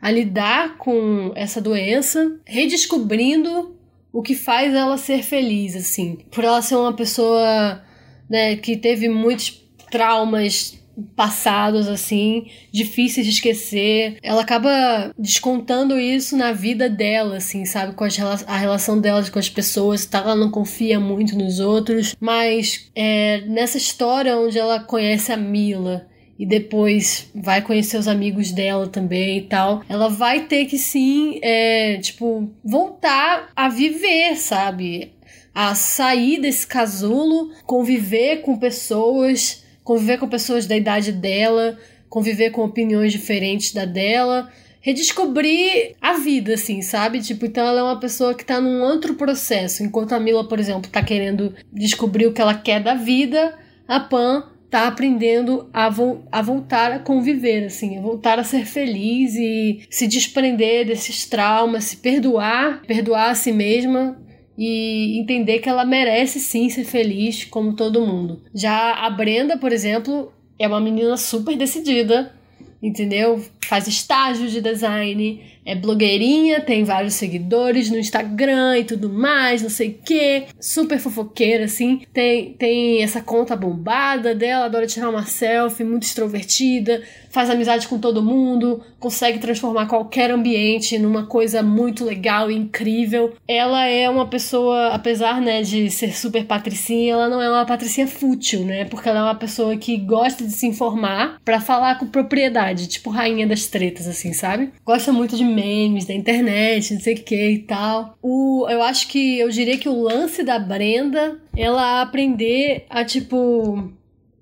[0.00, 3.76] a lidar com essa doença, redescobrindo
[4.12, 6.18] o que faz ela ser feliz, assim.
[6.30, 7.82] Por ela ser uma pessoa,
[8.28, 10.80] né, que teve muitos traumas
[11.16, 14.18] passados assim, difíceis de esquecer.
[14.22, 19.38] Ela acaba descontando isso na vida dela, assim, sabe, com as, a relação dela com
[19.38, 20.18] as pessoas, tá?
[20.18, 26.06] Ela não confia muito nos outros, mas é, nessa história onde ela conhece a Mila
[26.38, 31.38] e depois vai conhecer os amigos dela também e tal, ela vai ter que sim,
[31.42, 35.12] é, tipo, voltar a viver, sabe?
[35.54, 41.78] A sair desse casulo, conviver com pessoas, conviver com pessoas da idade dela,
[42.08, 47.20] conviver com opiniões diferentes da dela, redescobrir a vida, assim, sabe?
[47.20, 49.82] Tipo, então ela é uma pessoa que tá num outro processo.
[49.84, 53.56] Enquanto a Mila, por exemplo, tá querendo descobrir o que ela quer da vida,
[53.86, 58.64] a Pan tá aprendendo a, vo a voltar a conviver, assim, a voltar a ser
[58.64, 64.18] feliz e se desprender desses traumas, se perdoar, perdoar a si mesma
[64.56, 68.44] e entender que ela merece sim ser feliz como todo mundo.
[68.54, 72.34] Já a Brenda, por exemplo, é uma menina super decidida,
[72.82, 73.44] entendeu?
[73.66, 79.70] Faz estágio de design, é blogueirinha, tem vários seguidores no Instagram e tudo mais, não
[79.70, 80.44] sei o que.
[80.60, 82.02] Super fofoqueira, assim.
[82.12, 87.98] Tem, tem essa conta bombada dela, adora tirar uma selfie, muito extrovertida, faz amizade com
[87.98, 93.34] todo mundo, consegue transformar qualquer ambiente numa coisa muito legal e incrível.
[93.46, 98.08] Ela é uma pessoa, apesar, né, de ser super patricinha, ela não é uma patricinha
[98.08, 98.84] fútil, né?
[98.84, 103.10] Porque ela é uma pessoa que gosta de se informar para falar com propriedade, tipo
[103.10, 104.72] rainha das tretas, assim, sabe?
[104.84, 108.16] Gosta muito de memes da internet, não sei o que e tal.
[108.22, 113.92] O, eu acho que eu diria que o lance da Brenda, ela aprender a, tipo,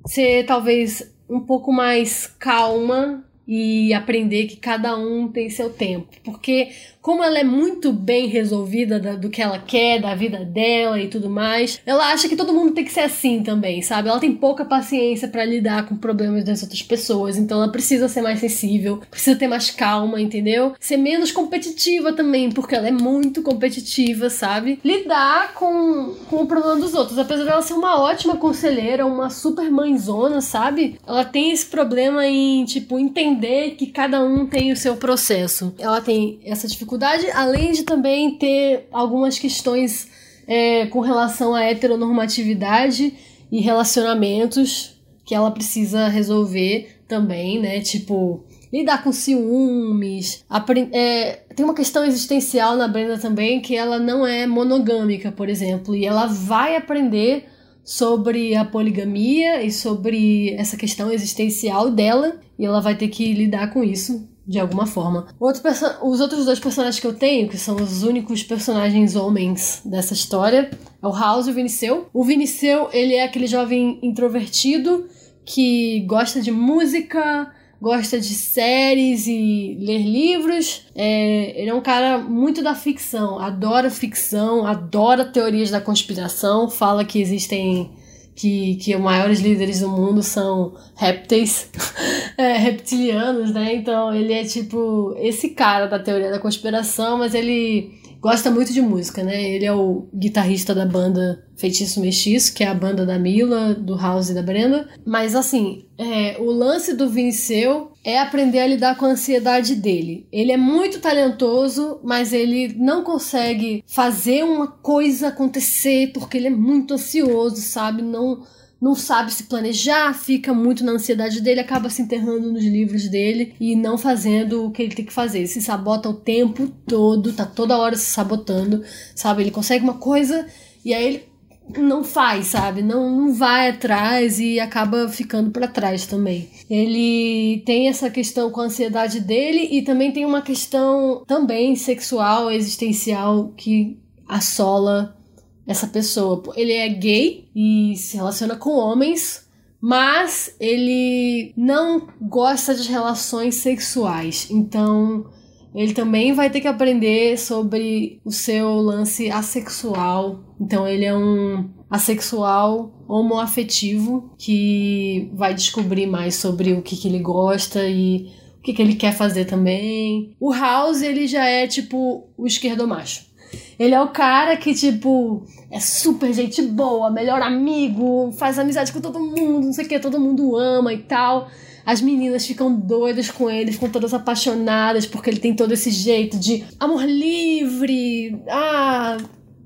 [0.07, 6.09] ser talvez um pouco mais calma e aprender que cada um tem seu tempo.
[6.23, 6.71] Porque
[7.03, 11.09] como ela é muito bem resolvida da, do que ela quer, da vida dela e
[11.09, 14.09] tudo mais, ela acha que todo mundo tem que ser assim também, sabe?
[14.09, 18.21] Ela tem pouca paciência para lidar com problemas das outras pessoas, então ela precisa ser
[18.21, 20.75] mais sensível, precisa ter mais calma, entendeu?
[20.79, 24.79] Ser menos competitiva também, porque ela é muito competitiva, sabe?
[24.85, 29.71] Lidar com, com o problema dos outros, apesar dela ser uma ótima conselheira, uma super
[29.71, 30.99] mãezona, sabe?
[31.07, 35.75] Ela tem esse problema em, tipo, entender que cada um tem o seu processo.
[35.79, 40.09] Ela tem essa dificuldade dificuldade, além de também ter algumas questões
[40.47, 43.14] é, com relação à heteronormatividade
[43.53, 47.80] e relacionamentos que ela precisa resolver também, né?
[47.80, 50.45] Tipo, lidar com ciúmes.
[50.93, 55.95] É, tem uma questão existencial na Brenda também que ela não é monogâmica, por exemplo,
[55.95, 57.45] e ela vai aprender
[57.84, 63.72] sobre a poligamia e sobre essa questão existencial dela, e ela vai ter que lidar
[63.72, 65.29] com isso de alguma forma.
[65.39, 65.63] Outro
[66.03, 70.69] os outros dois personagens que eu tenho, que são os únicos personagens homens dessa história,
[71.01, 72.09] é o House e o Viniceu.
[72.13, 75.07] O Viniceu, ele é aquele jovem introvertido
[75.45, 77.49] que gosta de música,
[77.81, 80.85] gosta de séries e ler livros.
[80.97, 87.05] É, ele é um cara muito da ficção, adora ficção, adora teorias da conspiração, fala
[87.05, 87.93] que existem
[88.41, 91.68] que, que os maiores líderes do mundo são répteis,
[92.38, 93.74] é, reptilianos, né?
[93.74, 98.83] Então ele é tipo esse cara da teoria da conspiração, mas ele gosta muito de
[98.83, 99.43] música, né?
[99.43, 103.97] Ele é o guitarrista da banda Feitiço Mestiço, que é a banda da Mila, do
[103.97, 104.89] House e da Brenda.
[105.05, 110.27] Mas assim, é, o lance do Viniceu é aprender a lidar com a ansiedade dele.
[110.33, 116.51] Ele é muito talentoso, mas ele não consegue fazer uma coisa acontecer porque ele é
[116.51, 118.03] muito ansioso, sabe?
[118.03, 118.43] Não
[118.81, 123.55] não sabe se planejar, fica muito na ansiedade dele, acaba se enterrando nos livros dele
[123.61, 125.39] e não fazendo o que ele tem que fazer.
[125.39, 128.83] Ele se sabota o tempo todo, tá toda hora se sabotando,
[129.14, 129.43] sabe?
[129.43, 130.47] Ele consegue uma coisa
[130.83, 131.31] e aí ele
[131.78, 132.83] não faz, sabe?
[132.83, 136.49] Não, não vai atrás e acaba ficando para trás também.
[136.68, 142.51] Ele tem essa questão com a ansiedade dele e também tem uma questão também sexual,
[142.51, 145.20] existencial que assola
[145.67, 146.43] essa pessoa.
[146.57, 149.49] Ele é gay e se relaciona com homens,
[149.81, 154.49] mas ele não gosta de relações sexuais.
[154.51, 155.27] Então,
[155.75, 160.41] ele também vai ter que aprender sobre o seu lance assexual.
[160.61, 167.19] Então, ele é um assexual homoafetivo que vai descobrir mais sobre o que, que ele
[167.19, 170.37] gosta e o que, que ele quer fazer também.
[170.39, 173.30] O House, ele já é tipo o esquerdomacho.
[173.79, 179.01] Ele é o cara que, tipo, é super gente boa, melhor amigo, faz amizade com
[179.01, 181.49] todo mundo, não sei o que, todo mundo ama e tal.
[181.87, 186.39] As meninas ficam doidas com ele, ficam todas apaixonadas porque ele tem todo esse jeito
[186.39, 189.17] de amor livre, ah,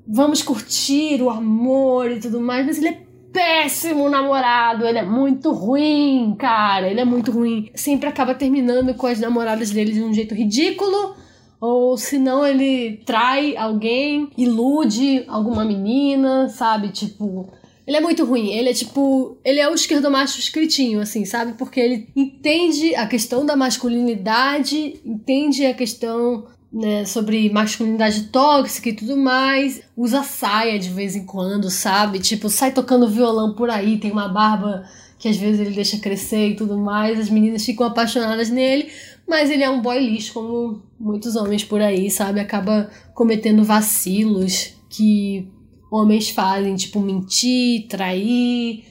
[0.06, 5.50] vamos curtir o amor e tudo mais, mas ele é péssimo namorado, ele é muito
[5.50, 7.68] ruim, cara, ele é muito ruim.
[7.74, 11.16] Sempre acaba terminando com as namoradas dele de um jeito ridículo
[11.64, 16.90] ou se não ele trai alguém, ilude alguma menina, sabe?
[16.90, 17.48] Tipo,
[17.86, 18.50] ele é muito ruim.
[18.50, 19.38] Ele é tipo.
[19.42, 21.54] Ele é o esquerdomacho escritinho, assim, sabe?
[21.54, 28.94] Porque ele entende a questão da masculinidade, entende a questão né, sobre masculinidade tóxica e
[28.94, 29.80] tudo mais.
[29.96, 32.18] Usa saia de vez em quando, sabe?
[32.18, 34.84] Tipo, sai tocando violão por aí, tem uma barba
[35.18, 37.18] que às vezes ele deixa crescer e tudo mais.
[37.18, 38.92] As meninas ficam apaixonadas nele.
[39.26, 42.40] Mas ele é um boy lixo, como muitos homens por aí, sabe?
[42.40, 45.48] Acaba cometendo vacilos que
[45.90, 48.84] homens fazem, tipo mentir, trair,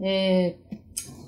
[0.00, 0.54] é,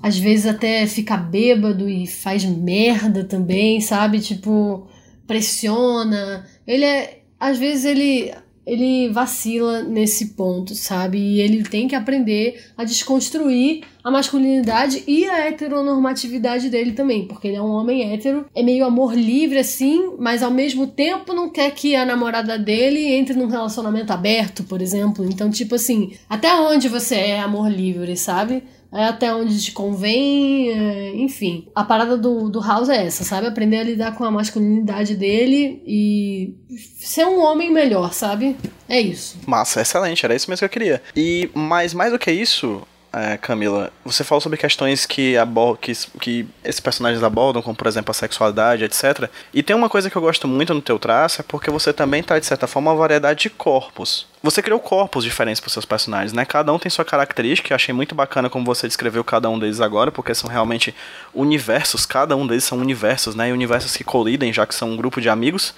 [0.01, 4.19] às vezes até ficar bêbado e faz merda também, sabe?
[4.19, 4.87] Tipo,
[5.25, 6.45] pressiona.
[6.67, 7.21] Ele é.
[7.39, 8.33] Às vezes ele
[8.65, 11.17] ele vacila nesse ponto, sabe?
[11.17, 17.47] E ele tem que aprender a desconstruir a masculinidade e a heteronormatividade dele também, porque
[17.47, 21.49] ele é um homem hétero, é meio amor livre assim, mas ao mesmo tempo não
[21.49, 25.25] quer que a namorada dele entre num relacionamento aberto, por exemplo.
[25.25, 28.63] Então, tipo assim, até onde você é amor livre, sabe?
[28.93, 31.67] É até onde te convém, é, enfim.
[31.73, 33.47] A parada do, do House é essa, sabe?
[33.47, 36.55] Aprender a lidar com a masculinidade dele e
[36.99, 38.55] ser um homem melhor, sabe?
[38.87, 39.37] É isso.
[39.47, 41.01] Massa, excelente, era isso mesmo que eu queria.
[41.15, 42.81] E mais, mais do que isso,
[43.13, 45.35] é, Camila, você falou sobre questões que,
[45.79, 49.29] que, que esses personagens abordam, como por exemplo a sexualidade, etc.
[49.53, 52.23] E tem uma coisa que eu gosto muito no teu traço, é porque você também
[52.23, 54.25] traz, de certa forma, uma variedade de corpos.
[54.41, 56.43] Você criou corpos diferentes para seus personagens, né?
[56.43, 59.79] Cada um tem sua característica, eu achei muito bacana como você descreveu cada um deles
[59.79, 60.93] agora, porque são realmente
[61.35, 63.49] universos, cada um deles são universos, né?
[63.49, 65.73] E universos que colidem, já que são um grupo de amigos.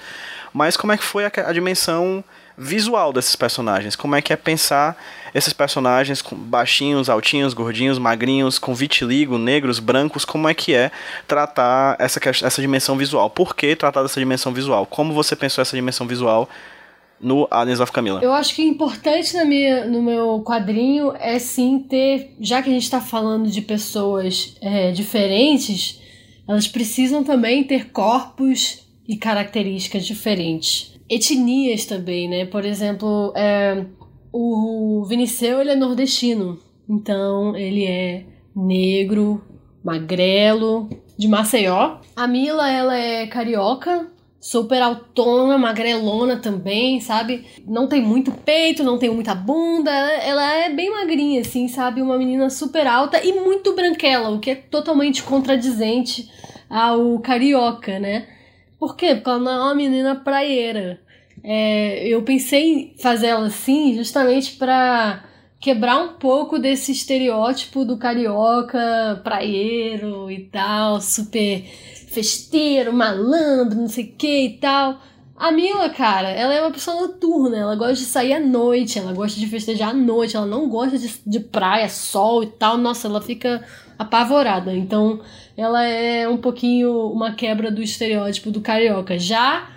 [0.53, 2.23] Mas como é que foi a, a dimensão
[2.57, 3.95] visual desses personagens?
[3.95, 4.97] Como é que é pensar
[5.33, 10.91] esses personagens baixinhos, altinhos, gordinhos, magrinhos, com vitiligo, negros, brancos, como é que é
[11.27, 13.29] tratar essa, essa dimensão visual?
[13.29, 14.85] Por que tratar dessa dimensão visual?
[14.85, 16.49] Como você pensou essa dimensão visual
[17.19, 18.21] no Aliens of Camila?
[18.23, 22.73] Eu acho que importante na minha, no meu quadrinho é sim ter, já que a
[22.73, 26.01] gente está falando de pessoas é, diferentes,
[26.47, 30.94] elas precisam também ter corpos e características diferentes.
[31.09, 32.45] Etnias também, né?
[32.45, 33.85] Por exemplo, é,
[34.31, 36.59] o Viniceu, ele é nordestino.
[36.89, 38.25] Então, ele é
[38.55, 39.43] negro,
[39.83, 41.97] magrelo, de Maceió.
[42.15, 44.07] A Mila, ela é carioca,
[44.39, 47.45] super autona, magrelona também, sabe?
[47.67, 49.91] Não tem muito peito, não tem muita bunda.
[49.91, 52.01] Ela é bem magrinha, assim, sabe?
[52.01, 56.29] Uma menina super alta e muito branquela, o que é totalmente contradizente
[56.69, 58.27] ao carioca, né?
[58.79, 59.15] Por quê?
[59.15, 60.99] Porque ela não é uma menina praieira.
[61.43, 65.23] É, eu pensei em fazer ela assim justamente para
[65.59, 71.63] quebrar um pouco desse estereótipo do carioca praieiro e tal, super
[72.07, 74.99] festeiro, malandro, não sei o que e tal.
[75.35, 79.11] A Mila, cara, ela é uma pessoa noturna, ela gosta de sair à noite, ela
[79.11, 82.77] gosta de festejar à noite, ela não gosta de, de praia, sol e tal.
[82.77, 83.61] Nossa, ela fica
[83.97, 84.75] apavorada.
[84.75, 85.21] Então,
[85.55, 89.17] ela é um pouquinho uma quebra do estereótipo do carioca.
[89.17, 89.69] Já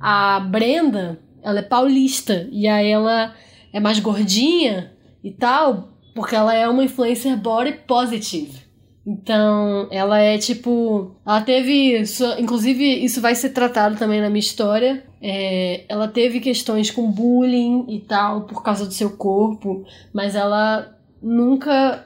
[0.00, 2.48] a Brenda, ela é paulista.
[2.50, 3.34] E aí ela
[3.72, 8.66] é mais gordinha e tal, porque ela é uma influencer body positive.
[9.06, 11.14] Então, ela é tipo.
[11.24, 12.02] Ela teve.
[12.40, 15.04] Inclusive, isso vai ser tratado também na minha história.
[15.22, 20.92] É, ela teve questões com bullying e tal por causa do seu corpo, mas ela
[21.22, 22.05] nunca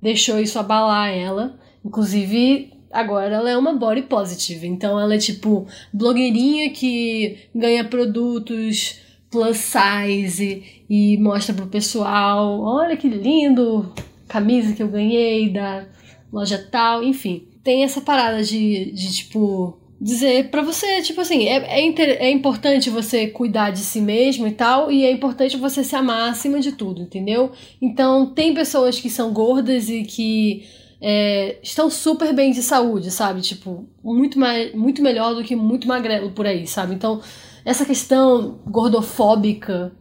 [0.00, 1.58] deixou isso abalar ela.
[1.84, 4.66] Inclusive, agora ela é uma body positive.
[4.66, 12.96] Então, ela é tipo blogueirinha que ganha produtos plus size e mostra pro pessoal: olha
[12.96, 13.92] que lindo,
[14.28, 15.86] camisa que eu ganhei da
[16.32, 17.46] loja tal, enfim.
[17.62, 22.30] Tem essa parada de, de tipo, dizer para você, tipo assim, é, é, inter, é
[22.30, 26.58] importante você cuidar de si mesmo e tal, e é importante você se amar acima
[26.58, 27.52] de tudo, entendeu?
[27.82, 30.64] Então, tem pessoas que são gordas e que
[31.02, 33.42] é, estão super bem de saúde, sabe?
[33.42, 36.94] Tipo, muito, mais, muito melhor do que muito magrelo por aí, sabe?
[36.94, 37.20] Então,
[37.62, 39.92] essa questão gordofóbica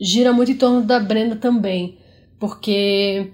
[0.00, 1.96] gira muito em torno da Brenda também,
[2.40, 3.30] porque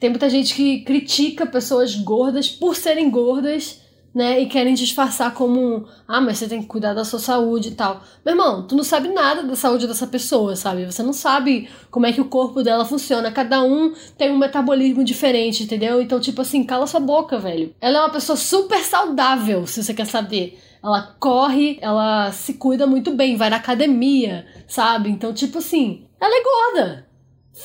[0.00, 3.80] tem muita gente que critica pessoas gordas por serem gordas,
[4.14, 4.40] né?
[4.40, 8.02] E querem disfarçar como, ah, mas você tem que cuidar da sua saúde e tal.
[8.24, 10.84] Meu irmão, tu não sabe nada da saúde dessa pessoa, sabe?
[10.84, 13.30] Você não sabe como é que o corpo dela funciona.
[13.30, 16.02] Cada um tem um metabolismo diferente, entendeu?
[16.02, 17.74] Então, tipo assim, cala sua boca, velho.
[17.80, 20.58] Ela é uma pessoa super saudável, se você quer saber.
[20.82, 25.10] Ela corre, ela se cuida muito bem, vai na academia, sabe?
[25.10, 27.09] Então, tipo assim, ela é gorda.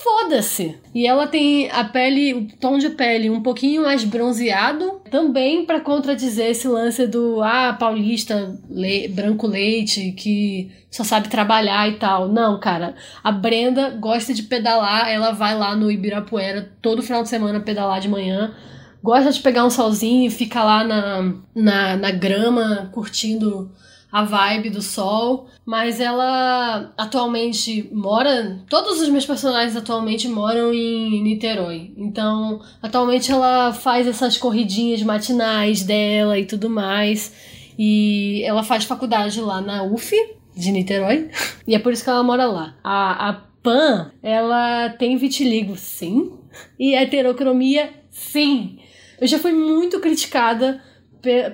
[0.03, 0.77] Foda-se!
[0.93, 5.79] E ela tem a pele, o tom de pele um pouquinho mais bronzeado, também para
[5.79, 12.27] contradizer esse lance do ah, paulista, le, branco leite, que só sabe trabalhar e tal.
[12.27, 12.95] Não, cara.
[13.23, 18.01] A Brenda gosta de pedalar, ela vai lá no Ibirapuera todo final de semana pedalar
[18.01, 18.53] de manhã.
[19.01, 23.71] Gosta de pegar um solzinho e fica lá na, na, na grama curtindo
[24.15, 28.63] a vibe do sol, mas ela atualmente mora.
[28.69, 31.91] Todos os meus personagens atualmente moram em Niterói.
[31.97, 37.33] Então, atualmente ela faz essas corridinhas matinais dela e tudo mais.
[37.77, 40.15] E ela faz faculdade lá na UF
[40.55, 41.29] de Niterói.
[41.67, 42.73] E é por isso que ela mora lá.
[42.81, 46.31] A, a Pan, ela tem vitiligo, sim.
[46.79, 48.79] E heterocromia, sim.
[49.19, 50.81] Eu já fui muito criticada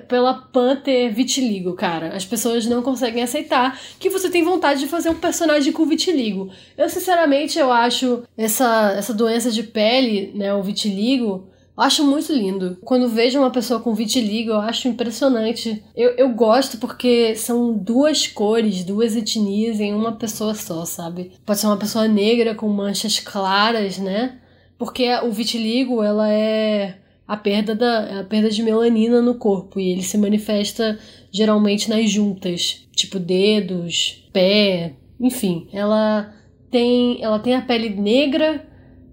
[0.08, 2.14] pela Pan ter vitiligo, cara.
[2.14, 6.50] As pessoas não conseguem aceitar que você tem vontade de fazer um personagem com vitiligo.
[6.76, 12.78] Eu, sinceramente, eu acho essa, essa doença de pele, né, o vitiligo, acho muito lindo.
[12.84, 15.82] Quando vejo uma pessoa com vitiligo, eu acho impressionante.
[15.96, 21.32] Eu, eu gosto porque são duas cores, duas etnias em uma pessoa só, sabe?
[21.44, 24.38] Pode ser uma pessoa negra com manchas claras, né?
[24.78, 26.96] Porque o vitiligo, ela é
[27.26, 30.98] a perda, da, a perda de melanina no corpo e ele se manifesta
[31.30, 35.68] geralmente nas juntas, tipo dedos, pé, enfim.
[35.72, 36.34] Ela
[36.70, 38.66] tem, ela tem a pele negra,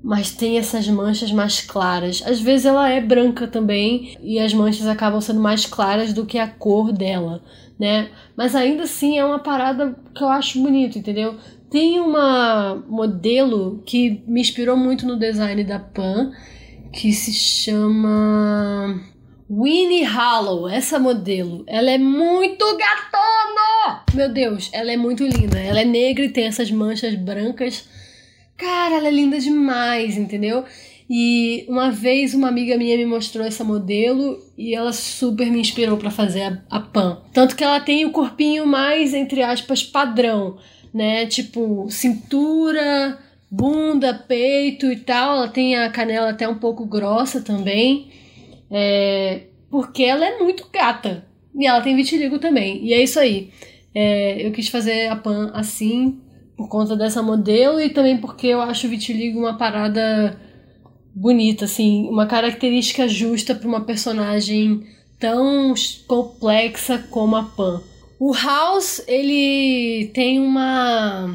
[0.04, 2.24] mas tem essas manchas mais claras.
[2.26, 6.38] Às vezes ela é branca também e as manchas acabam sendo mais claras do que
[6.38, 7.44] a cor dela,
[7.78, 8.10] né?
[8.36, 11.36] Mas ainda assim é uma parada que eu acho bonito, entendeu?
[11.70, 16.32] Tem uma modelo que me inspirou muito no design da Pan,
[16.92, 19.02] que se chama
[19.50, 21.64] Winnie Hollow, essa modelo.
[21.68, 24.04] Ela é muito gatona!
[24.14, 25.60] Meu Deus, ela é muito linda.
[25.60, 27.88] Ela é negra e tem essas manchas brancas.
[28.58, 30.66] Cara, ela é linda demais, entendeu?
[31.10, 35.98] E uma vez uma amiga minha me mostrou essa modelo e ela super me inspirou
[35.98, 37.24] para fazer a, a Pan.
[37.34, 40.58] Tanto que ela tem o corpinho mais, entre aspas, padrão,
[40.94, 41.26] né?
[41.26, 43.18] Tipo, cintura,
[43.50, 45.38] bunda, peito e tal.
[45.38, 48.10] Ela tem a canela até um pouco grossa também.
[48.70, 51.26] É, porque ela é muito gata.
[51.56, 52.86] E ela tem vitiligo também.
[52.86, 53.52] E é isso aí.
[53.94, 56.20] É, eu quis fazer a Pan assim
[56.56, 60.38] por conta dessa modelo e também porque eu acho o vitiligo uma parada
[61.16, 64.86] bonita, assim, uma característica justa para uma personagem
[65.20, 65.74] tão
[66.08, 67.82] complexa como a Pan.
[68.20, 71.34] O House, ele tem uma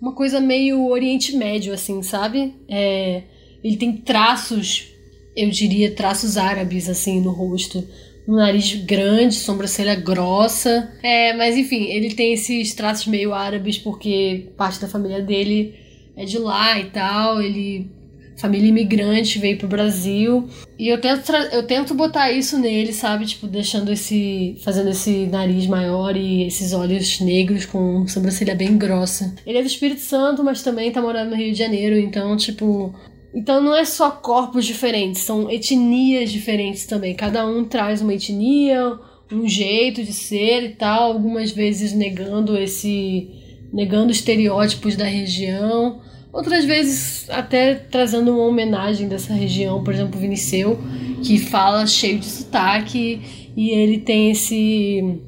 [0.00, 2.54] uma coisa meio Oriente Médio, assim, sabe?
[2.68, 3.22] É,
[3.62, 4.88] ele tem traços,
[5.36, 7.86] eu diria, traços árabes, assim, no rosto.
[8.26, 10.92] Um nariz grande, sobrancelha grossa.
[11.02, 15.74] É, mas enfim, ele tem esses traços meio árabes porque parte da família dele
[16.14, 17.40] é de lá e tal.
[17.40, 17.90] Ele
[18.38, 20.48] família imigrante, veio pro Brasil.
[20.78, 23.26] E eu tento, eu tento botar isso nele, sabe?
[23.26, 24.56] Tipo, deixando esse.
[24.64, 29.34] fazendo esse nariz maior e esses olhos negros com sobrancelha bem grossa.
[29.44, 32.94] Ele é do Espírito Santo, mas também tá morando no Rio de Janeiro, então, tipo.
[33.34, 37.14] Então não é só corpos diferentes, são etnias diferentes também.
[37.14, 38.98] Cada um traz uma etnia,
[39.30, 43.28] um jeito de ser e tal, algumas vezes negando esse
[43.70, 46.00] negando estereótipos da região.
[46.32, 50.78] Outras vezes até trazendo uma homenagem dessa região, por exemplo, o Viniceu,
[51.22, 55.20] que fala cheio de sotaque e ele tem esse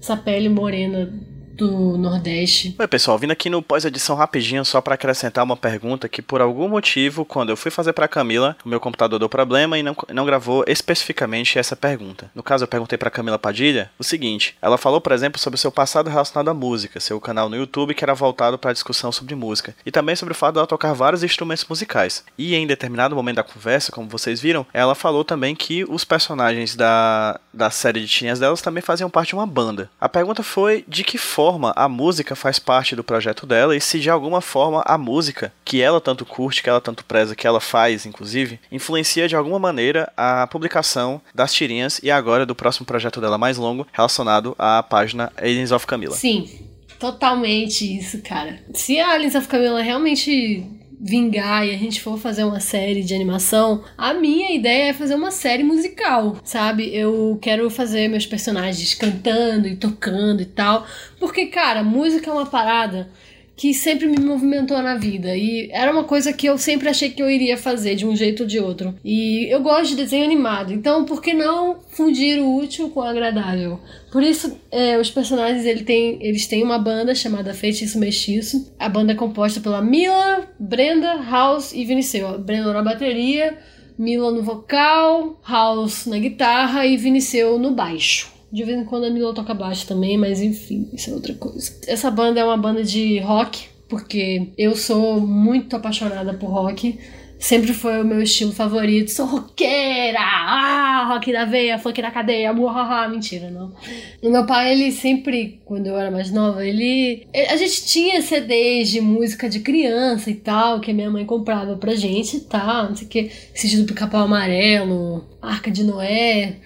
[0.00, 1.12] essa pele morena
[1.56, 2.76] do Nordeste.
[2.78, 6.68] Oi, pessoal, vindo aqui no pós-edição rapidinho só para acrescentar uma pergunta que por algum
[6.68, 10.26] motivo, quando eu fui fazer para Camila, o meu computador deu problema e não, não
[10.26, 12.30] gravou especificamente essa pergunta.
[12.34, 15.58] No caso, eu perguntei para Camila Padilha o seguinte: ela falou, por exemplo, sobre o
[15.58, 19.34] seu passado relacionado à música, seu canal no YouTube que era voltado para discussão sobre
[19.34, 22.22] música, e também sobre o fato dela tocar vários instrumentos musicais.
[22.36, 26.76] E em determinado momento da conversa, como vocês viram, ela falou também que os personagens
[26.76, 29.88] da, da série de tirinhas delas também faziam parte de uma banda.
[29.98, 33.80] A pergunta foi de que forma forma a música faz parte do projeto dela e
[33.80, 37.46] se de alguma forma a música que ela tanto curte, que ela tanto preza, que
[37.46, 42.84] ela faz, inclusive, influencia de alguma maneira a publicação das tirinhas e agora do próximo
[42.84, 46.16] projeto dela mais longo relacionado à página Aliens of Camila.
[46.16, 46.50] Sim,
[46.98, 48.58] totalmente isso, cara.
[48.74, 50.66] Se a Aliens of Camila realmente
[50.98, 55.14] vingar e a gente for fazer uma série de animação, a minha ideia é fazer
[55.14, 56.94] uma série musical, sabe?
[56.94, 60.86] Eu quero fazer meus personagens cantando e tocando e tal,
[61.18, 63.08] porque, cara, música é uma parada
[63.56, 65.34] que sempre me movimentou na vida.
[65.34, 68.42] E era uma coisa que eu sempre achei que eu iria fazer de um jeito
[68.42, 68.94] ou de outro.
[69.02, 73.02] E eu gosto de desenho animado, então por que não fundir o útil com o
[73.02, 73.80] agradável?
[74.12, 78.72] Por isso, é, os personagens ele tem, eles têm uma banda chamada Feitiço Mestiço.
[78.78, 82.38] A banda é composta pela Mila, Brenda, House e Viniceu.
[82.38, 83.58] Brenda na bateria,
[83.98, 88.35] Mila no vocal, House na guitarra e Viniceu no baixo.
[88.52, 91.72] De vez em quando a Mila toca baixo também, mas enfim, isso é outra coisa.
[91.86, 96.98] Essa banda é uma banda de rock, porque eu sou muito apaixonada por rock.
[97.38, 99.10] Sempre foi o meu estilo favorito.
[99.10, 100.18] Sou roqueira!
[100.20, 103.08] Ah, rock da veia, funk da cadeia, muhaha.
[103.08, 103.74] Mentira, não.
[104.22, 107.26] O meu pai, ele sempre, quando eu era mais nova, ele.
[107.50, 111.76] A gente tinha CDs de música de criança e tal, que a minha mãe comprava
[111.76, 113.30] pra gente e tal, não sei o que.
[113.54, 116.56] Esse do pica-pau amarelo, Arca de Noé.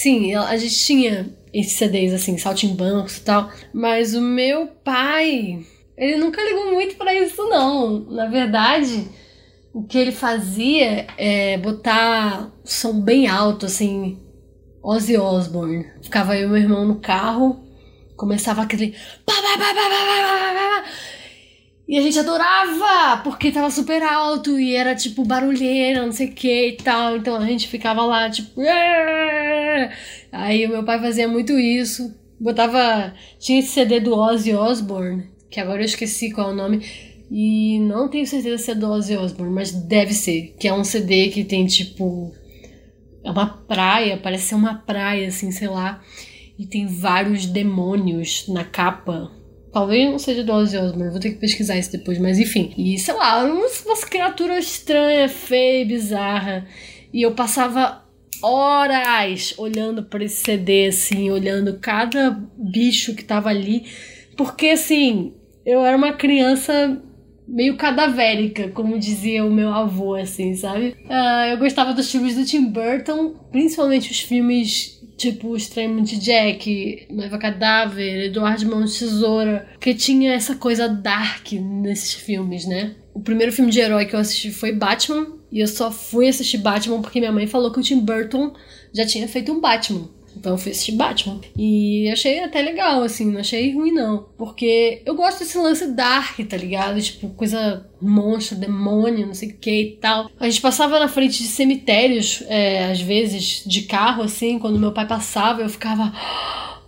[0.00, 5.58] Sim, a gente tinha esses CDs assim, saltimbancos e tal, mas o meu pai,
[5.94, 8.00] ele nunca ligou muito para isso não.
[8.10, 9.06] Na verdade,
[9.74, 14.18] o que ele fazia é botar som bem alto assim,
[14.82, 15.86] Ozzy Osbourne.
[16.00, 17.62] Ficava eu e meu irmão no carro,
[18.16, 18.96] começava aquele
[21.90, 26.32] e a gente adorava, porque tava super alto e era tipo barulheira, não sei o
[26.32, 27.16] que e tal.
[27.16, 28.60] Então a gente ficava lá, tipo.
[30.30, 32.14] Aí o meu pai fazia muito isso.
[32.38, 33.12] Botava.
[33.40, 36.80] Tinha esse CD do Ozzy Osbourne, que agora eu esqueci qual é o nome.
[37.28, 40.54] E não tenho certeza se é do Ozzy Osbourne, mas deve ser.
[40.60, 42.32] Que é um CD que tem tipo.
[43.24, 46.00] É uma praia, parece ser uma praia, assim, sei lá.
[46.56, 49.39] E tem vários demônios na capa
[49.72, 52.72] Talvez não seja do Ozzy Osbourne, vou ter que pesquisar isso depois, mas enfim.
[52.76, 56.66] E sei lá, umas, umas criaturas estranhas, feia, bizarra.
[57.12, 58.04] E eu passava
[58.42, 63.84] horas olhando para esse CD, assim, olhando cada bicho que tava ali.
[64.36, 67.00] Porque assim, eu era uma criança
[67.46, 70.96] meio cadavérica, como dizia o meu avô, assim, sabe?
[71.04, 77.06] Uh, eu gostava dos filmes do Tim Burton, principalmente os filmes tipo Extremo de Jack,
[77.10, 82.94] Noiva Cadáver, Eduardo Mãos de Tesoura, que tinha essa coisa dark nesses filmes, né?
[83.12, 86.58] O primeiro filme de herói que eu assisti foi Batman, e eu só fui assistir
[86.58, 88.54] Batman porque minha mãe falou que o Tim Burton
[88.94, 90.08] já tinha feito um Batman.
[90.36, 91.40] Então eu fui assistir Batman.
[91.56, 94.26] E achei até legal, assim, não achei ruim não.
[94.38, 97.00] Porque eu gosto desse lance dark, tá ligado?
[97.00, 100.30] Tipo, coisa monstro, demônio, não sei o que e tal.
[100.38, 104.92] A gente passava na frente de cemitérios, é, às vezes, de carro, assim, quando meu
[104.92, 106.12] pai passava, eu ficava.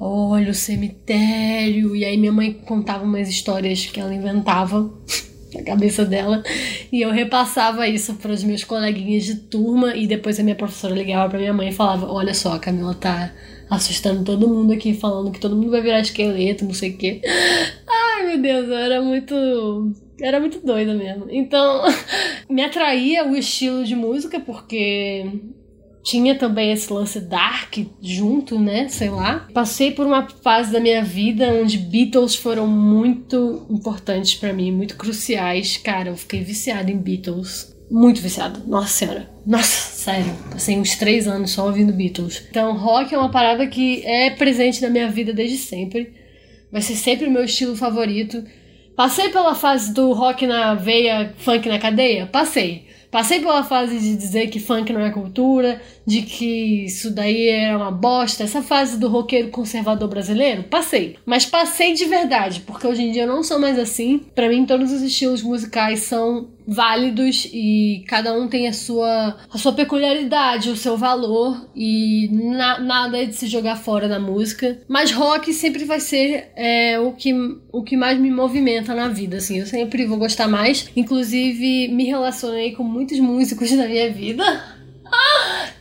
[0.01, 1.95] Olha o cemitério.
[1.95, 4.93] E aí minha mãe contava umas histórias que ela inventava
[5.55, 6.43] na cabeça dela.
[6.91, 9.95] E eu repassava isso para os meus coleguinhas de turma.
[9.97, 12.95] E depois a minha professora ligava para minha mãe e falava: Olha só, a Camila
[12.95, 13.33] tá
[13.71, 17.23] assustando todo mundo aqui, falando que todo mundo vai virar esqueleto, não sei o quê.
[17.89, 19.93] Ai, meu Deus, eu era muito.
[20.21, 21.27] Era muito doida mesmo.
[21.31, 21.83] Então,
[22.49, 25.27] me atraía o estilo de música, porque
[26.03, 28.89] tinha também esse lance dark junto, né?
[28.89, 29.47] Sei lá.
[29.55, 34.97] Passei por uma fase da minha vida onde Beatles foram muito importantes para mim, muito
[34.97, 35.77] cruciais.
[35.77, 37.73] Cara, eu fiquei viciada em Beatles.
[37.91, 38.61] Muito viciada.
[38.67, 39.31] Nossa senhora.
[39.47, 40.33] Nossa, sério.
[40.51, 42.43] Passei uns três anos só ouvindo Beatles.
[42.51, 46.13] Então, rock é uma parada que é presente na minha vida desde sempre.
[46.71, 48.43] Vai ser sempre o meu estilo favorito.
[48.97, 52.27] Passei pela fase do rock na veia, funk na cadeia?
[52.27, 52.87] Passei.
[53.13, 57.77] Passei pela fase de dizer que funk não é cultura, de que isso daí era
[57.77, 61.19] uma bosta, essa fase do roqueiro conservador brasileiro, passei.
[61.27, 64.23] Mas passei de verdade, porque hoje em dia eu não sou mais assim.
[64.35, 69.59] Para mim, todos os estilos musicais são válidos e cada um tem a sua, a
[69.59, 74.81] sua peculiaridade, o seu valor e na, nada é de se jogar fora da música.
[74.89, 77.33] Mas rock sempre vai ser é, o, que,
[77.73, 79.59] o que mais me movimenta na vida, assim.
[79.59, 80.91] Eu sempre vou gostar mais.
[80.95, 84.45] Inclusive, me relacionei com muitos músicos na minha vida.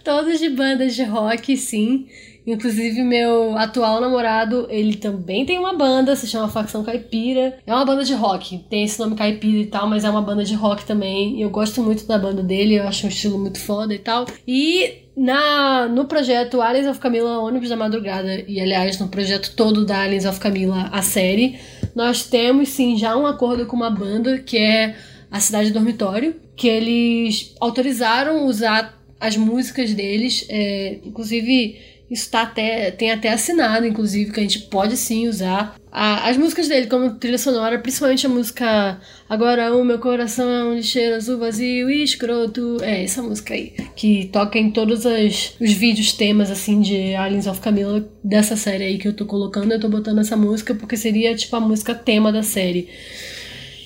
[0.03, 2.07] Todos de bandas de rock, sim.
[2.45, 7.59] Inclusive, meu atual namorado, ele também tem uma banda, se chama Facção Caipira.
[7.65, 10.43] É uma banda de rock, tem esse nome Caipira e tal, mas é uma banda
[10.43, 11.39] de rock também.
[11.41, 14.25] Eu gosto muito da banda dele, eu acho um estilo muito foda e tal.
[14.47, 19.85] E na, no projeto Aliens of Camila Ônibus da Madrugada, e aliás, no projeto todo
[19.85, 21.59] da Aliens of Camila, a série,
[21.95, 24.95] nós temos sim já um acordo com uma banda que é
[25.29, 31.77] a Cidade Dormitório, que eles autorizaram usar as músicas deles, é, inclusive
[32.11, 36.37] isso tá até, tem até assinado, inclusive, que a gente pode sim usar a, as
[36.37, 38.99] músicas dele como trilha sonora, principalmente a música
[39.31, 42.83] Agora o meu coração é um lixeiro azul vazio e escroto.
[42.83, 43.73] É, essa música aí.
[43.95, 48.83] Que toca em todos as, os vídeos temas, assim, de Aliens of Camila, dessa série
[48.83, 49.71] aí que eu tô colocando.
[49.71, 52.89] Eu tô botando essa música porque seria, tipo, a música tema da série.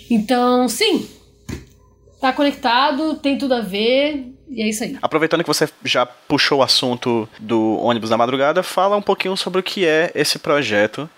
[0.09, 1.07] Então, sim.
[2.19, 4.34] Tá conectado, tem tudo a ver.
[4.49, 4.97] E é isso aí.
[5.01, 9.59] Aproveitando que você já puxou o assunto do ônibus da madrugada, fala um pouquinho sobre
[9.59, 11.09] o que é esse projeto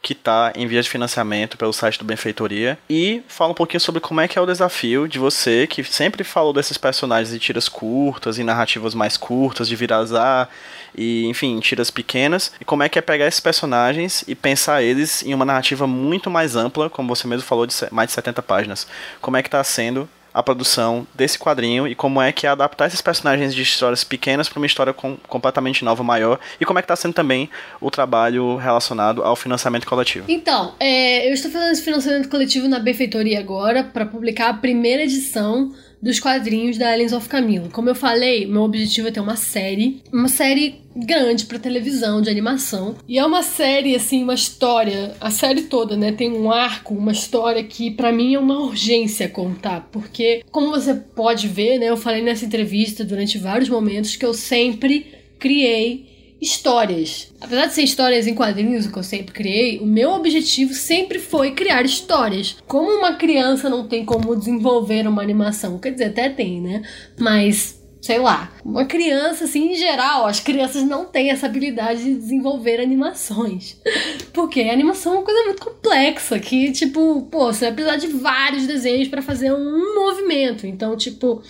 [0.00, 4.00] que está em via de financiamento pelo site do Benfeitoria e fala um pouquinho sobre
[4.00, 7.68] como é que é o desafio de você que sempre falou desses personagens de tiras
[7.68, 10.48] curtas e narrativas mais curtas, de virazar
[10.96, 15.22] e enfim, tiras pequenas e como é que é pegar esses personagens e pensar eles
[15.24, 18.86] em uma narrativa muito mais ampla, como você mesmo falou de mais de 70 páginas.
[19.20, 20.08] Como é que está sendo
[20.38, 24.48] a produção desse quadrinho e como é que é adaptar esses personagens de histórias pequenas
[24.48, 27.90] para uma história com, completamente nova, maior, e como é que está sendo também o
[27.90, 30.26] trabalho relacionado ao financiamento coletivo.
[30.28, 35.02] Então, é, eu estou fazendo esse financiamento coletivo na Benfeitoria agora para publicar a primeira
[35.02, 37.68] edição dos quadrinhos da Aliens of Camilo.
[37.70, 42.30] Como eu falei, meu objetivo é ter uma série, uma série grande para televisão, de
[42.30, 42.96] animação.
[43.06, 47.12] E é uma série assim, uma história, a série toda, né, tem um arco, uma
[47.12, 51.96] história que para mim é uma urgência contar, porque como você pode ver, né, eu
[51.96, 55.06] falei nessa entrevista durante vários momentos que eu sempre
[55.38, 57.32] criei histórias.
[57.40, 61.52] Apesar de ser histórias em quadrinhos, que eu sempre criei, o meu objetivo sempre foi
[61.52, 62.56] criar histórias.
[62.66, 66.82] Como uma criança não tem como desenvolver uma animação, quer dizer, até tem, né?
[67.18, 72.14] Mas sei lá, uma criança, assim, em geral, as crianças não têm essa habilidade de
[72.14, 73.76] desenvolver animações.
[74.32, 78.66] Porque animação é uma coisa muito complexa, que, tipo, pô, você vai precisar de vários
[78.66, 80.66] desenhos para fazer um movimento.
[80.66, 81.42] Então, tipo,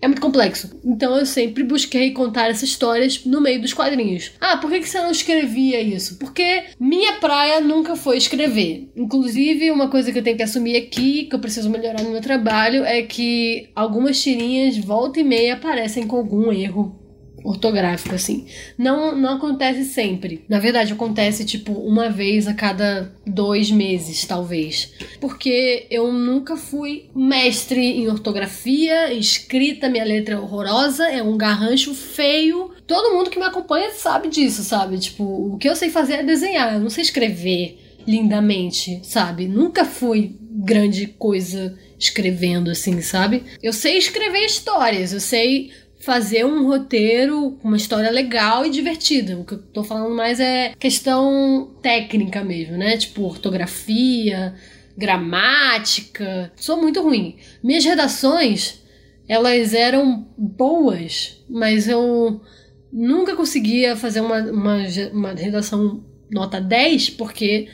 [0.00, 0.78] é muito complexo.
[0.84, 4.32] Então eu sempre busquei contar essas histórias no meio dos quadrinhos.
[4.40, 6.18] Ah, por que, que você não escrevia isso?
[6.18, 8.88] Porque minha praia nunca foi escrever.
[8.96, 12.20] Inclusive, uma coisa que eu tenho que assumir aqui, que eu preciso melhorar no meu
[12.20, 17.05] trabalho, é que algumas tirinhas volta e meia aparecem com algum erro
[17.46, 18.46] ortográfico, assim.
[18.76, 20.44] Não, não acontece sempre.
[20.48, 24.92] Na verdade, acontece tipo uma vez a cada dois meses, talvez.
[25.20, 31.36] Porque eu nunca fui mestre em ortografia, em escrita, minha letra é horrorosa, é um
[31.36, 32.72] garrancho feio.
[32.86, 34.98] Todo mundo que me acompanha sabe disso, sabe?
[34.98, 39.46] Tipo, o que eu sei fazer é desenhar, eu não sei escrever lindamente, sabe?
[39.48, 43.42] Nunca fui grande coisa escrevendo assim, sabe?
[43.62, 45.70] Eu sei escrever histórias, eu sei
[46.06, 49.36] fazer um roteiro com uma história legal e divertida.
[49.36, 52.96] O que eu tô falando mais é questão técnica mesmo, né?
[52.96, 54.54] Tipo, ortografia,
[54.96, 56.52] gramática.
[56.54, 57.34] Sou muito ruim.
[57.60, 58.80] Minhas redações,
[59.26, 62.40] elas eram boas, mas eu
[62.92, 64.78] nunca conseguia fazer uma, uma,
[65.12, 67.66] uma redação nota 10 porque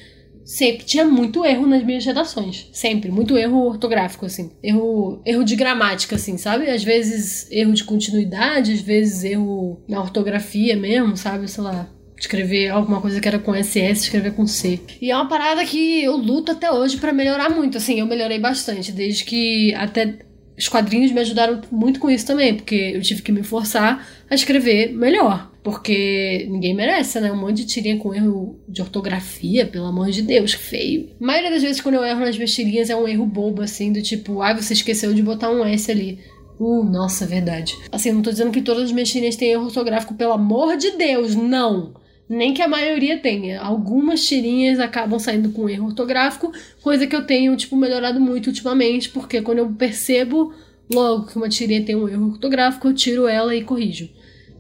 [0.45, 2.69] sempre tinha muito erro nas minhas redações.
[2.73, 3.11] Sempre.
[3.11, 4.51] Muito erro ortográfico, assim.
[4.63, 6.69] Erro, erro de gramática, assim, sabe?
[6.69, 11.49] Às vezes erro de continuidade, às vezes erro na ortografia mesmo, sabe?
[11.49, 11.89] Sei lá.
[12.19, 14.79] Escrever alguma coisa que era com SS, escrever com C.
[15.01, 17.79] E é uma parada que eu luto até hoje para melhorar muito.
[17.79, 20.19] Assim, eu melhorei bastante, desde que até
[20.57, 24.35] os quadrinhos me ajudaram muito com isso também, porque eu tive que me forçar a
[24.35, 25.52] escrever melhor.
[25.63, 27.31] Porque ninguém merece, né?
[27.31, 31.11] Um monte de tirinha com erro de ortografia, pelo amor de Deus, feio.
[31.21, 33.93] A maioria das vezes quando eu erro nas minhas tirinhas é um erro bobo, assim,
[33.93, 36.19] do tipo, ah, você esqueceu de botar um S ali.
[36.59, 37.77] Uh, nossa, verdade.
[37.93, 40.93] Assim, não tô dizendo que todas as minhas tirinhas têm erro ortográfico, pelo amor de
[40.93, 41.95] Deus, não!
[42.29, 43.61] Nem que a maioria tenha.
[43.61, 46.51] Algumas tirinhas acabam saindo com erro ortográfico,
[46.83, 50.53] coisa que eu tenho, tipo, melhorado muito ultimamente, porque quando eu percebo
[50.93, 54.11] Logo que uma tirinha tem um erro ortográfico, eu tiro ela e corrijo.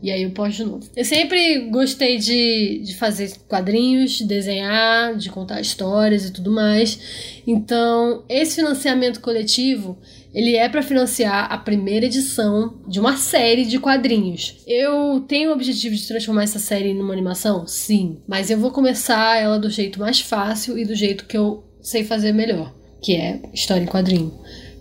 [0.02, 0.88] E aí eu posto de novo.
[0.96, 7.40] Eu sempre gostei de, de fazer quadrinhos, de desenhar, de contar histórias e tudo mais.
[7.46, 9.96] Então, esse financiamento coletivo,
[10.34, 14.56] ele é para financiar a primeira edição de uma série de quadrinhos.
[14.66, 17.64] Eu tenho o objetivo de transformar essa série numa animação?
[17.68, 18.18] Sim.
[18.26, 22.02] Mas eu vou começar ela do jeito mais fácil e do jeito que eu sei
[22.02, 24.32] fazer melhor, que é história em quadrinho.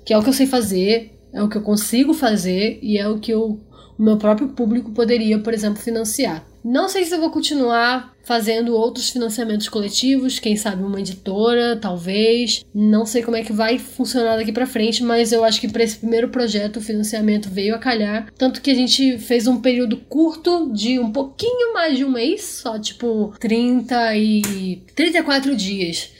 [0.03, 3.07] Que é o que eu sei fazer, é o que eu consigo fazer e é
[3.07, 3.59] o que eu
[3.97, 6.45] o meu próprio público poderia, por exemplo, financiar.
[6.63, 12.63] Não sei se eu vou continuar fazendo outros financiamentos coletivos, quem sabe uma editora, talvez.
[12.73, 15.83] Não sei como é que vai funcionar daqui para frente, mas eu acho que para
[15.83, 19.97] esse primeiro projeto o financiamento veio a calhar, tanto que a gente fez um período
[19.97, 26.11] curto de um pouquinho mais de um mês, só tipo 30 e 34 dias.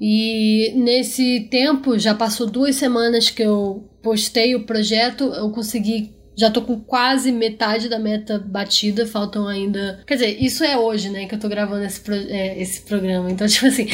[0.00, 6.50] E nesse tempo já passou duas semanas que eu postei o projeto, eu consegui já
[6.50, 10.00] tô com quase metade da meta batida, faltam ainda.
[10.06, 12.14] Quer dizer, isso é hoje, né, que eu tô gravando esse, pro...
[12.14, 13.28] é, esse programa.
[13.28, 13.88] Então, tipo assim,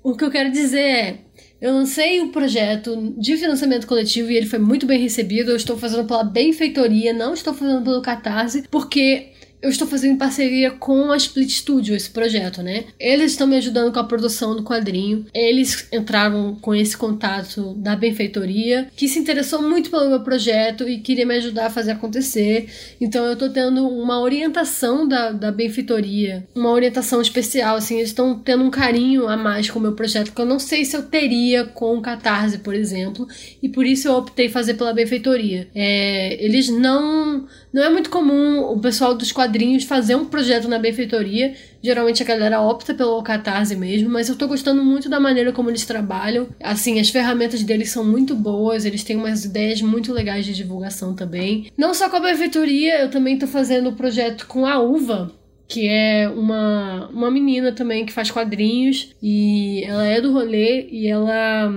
[0.00, 1.18] o que eu quero dizer é.
[1.60, 5.52] Eu lancei o projeto de financiamento coletivo e ele foi muito bem recebido.
[5.52, 9.31] Eu estou fazendo pela benfeitoria, não estou fazendo pelo Catarse, porque
[9.62, 12.84] eu estou fazendo parceria com a Split Studio esse projeto, né?
[12.98, 15.24] Eles estão me ajudando com a produção do quadrinho.
[15.32, 20.98] Eles entraram com esse contato da benfeitoria, que se interessou muito pelo meu projeto e
[20.98, 22.68] queria me ajudar a fazer acontecer.
[23.00, 28.36] Então eu estou tendo uma orientação da, da benfeitoria, uma orientação especial, assim, eles estão
[28.36, 31.02] tendo um carinho a mais com o meu projeto que eu não sei se eu
[31.04, 33.28] teria com o Catarse, por exemplo,
[33.62, 35.68] e por isso eu optei fazer pela benfeitoria.
[35.72, 39.51] É, eles não não é muito comum o pessoal dos quadrinhos
[39.86, 41.54] fazer um projeto na benfeitoria.
[41.82, 45.70] Geralmente a galera opta pelo catarse mesmo, mas eu tô gostando muito da maneira como
[45.70, 46.48] eles trabalham.
[46.62, 51.14] Assim, as ferramentas deles são muito boas, eles têm umas ideias muito legais de divulgação
[51.14, 51.70] também.
[51.76, 55.32] Não só com a benfeitoria, eu também tô fazendo o projeto com a Uva,
[55.68, 61.08] que é uma, uma menina também que faz quadrinhos e ela é do rolê e
[61.08, 61.72] ela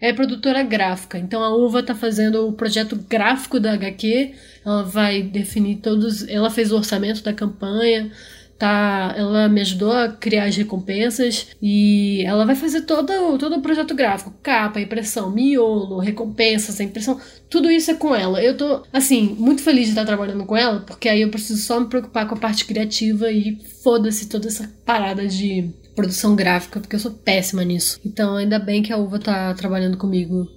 [0.00, 1.18] é produtora gráfica.
[1.18, 4.32] Então a Uva tá fazendo o projeto gráfico da HQ.
[4.64, 6.26] Ela vai definir todos.
[6.28, 8.10] Ela fez o orçamento da campanha.
[8.58, 13.62] Tá, ela me ajudou a criar as recompensas e ela vai fazer todo, todo o
[13.62, 18.42] projeto gráfico, capa, impressão, miolo, recompensas, impressão, tudo isso é com ela.
[18.42, 21.78] Eu tô, assim, muito feliz de estar trabalhando com ela, porque aí eu preciso só
[21.78, 26.94] me preocupar com a parte criativa e foda-se toda essa parada de produção gráfica, porque
[26.94, 27.98] eu sou péssima nisso.
[28.06, 30.48] Então, ainda bem que a Uva tá trabalhando comigo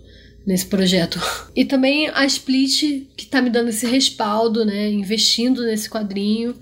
[0.46, 1.20] nesse projeto.
[1.56, 6.56] E também a Split, que tá me dando esse respaldo, né, investindo nesse quadrinho,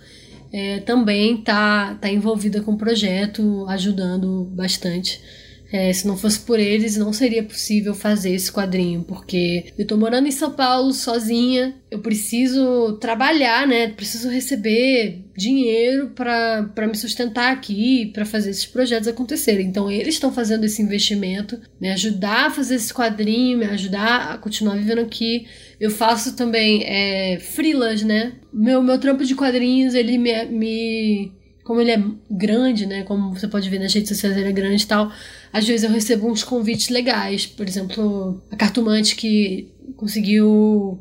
[0.52, 5.22] é, também tá, tá envolvida com o projeto, ajudando bastante.
[5.72, 9.98] É, se não fosse por eles, não seria possível fazer esse quadrinho, porque eu tô
[9.98, 13.90] morando em São Paulo sozinha, eu preciso trabalhar, né?
[13.90, 19.68] Preciso receber dinheiro para me sustentar aqui, para fazer esses projetos acontecerem.
[19.68, 24.38] Então, eles estão fazendo esse investimento, me ajudar a fazer esse quadrinho, me ajudar a
[24.38, 25.48] continuar vivendo aqui.
[25.80, 27.40] Eu faço também é,
[28.06, 28.34] né?
[28.52, 31.39] Meu, meu trampo de quadrinhos, ele me, me
[31.70, 33.04] como ele é grande, né?
[33.04, 35.12] Como você pode ver nas redes sociais, ele é grande e tal.
[35.54, 37.46] Às vezes eu recebo uns convites legais.
[37.46, 41.00] Por exemplo, a Cartomante que conseguiu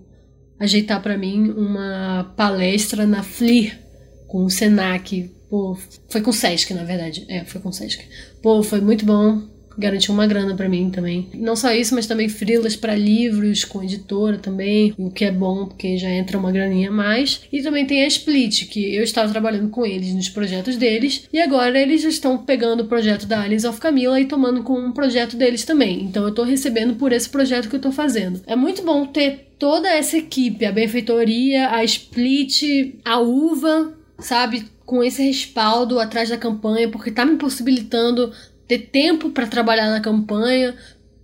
[0.61, 3.79] ajeitar para mim uma palestra na FLIR
[4.27, 5.31] com o Senac.
[5.49, 5.75] Pô,
[6.07, 7.25] foi com o Sesc, na verdade.
[7.31, 8.05] É, foi com o Sesc.
[8.43, 9.41] Pô, foi muito bom
[9.79, 11.29] garantiu uma grana para mim também.
[11.35, 15.67] Não só isso, mas também frilas para livros com editora também, o que é bom
[15.67, 17.43] porque já entra uma graninha a mais.
[17.53, 21.41] E também tem a Split, que eu estava trabalhando com eles nos projetos deles e
[21.41, 25.37] agora eles estão pegando o projeto da Aliens of Camila e tomando com um projeto
[25.37, 26.03] deles também.
[26.03, 28.41] Então eu tô recebendo por esse projeto que eu tô fazendo.
[28.47, 32.63] É muito bom ter toda essa equipe, a benfeitoria, a Split,
[33.05, 34.67] a Uva, sabe?
[34.85, 38.33] Com esse respaldo atrás da campanha, porque tá me possibilitando
[38.69, 40.77] ter tempo para trabalhar na campanha,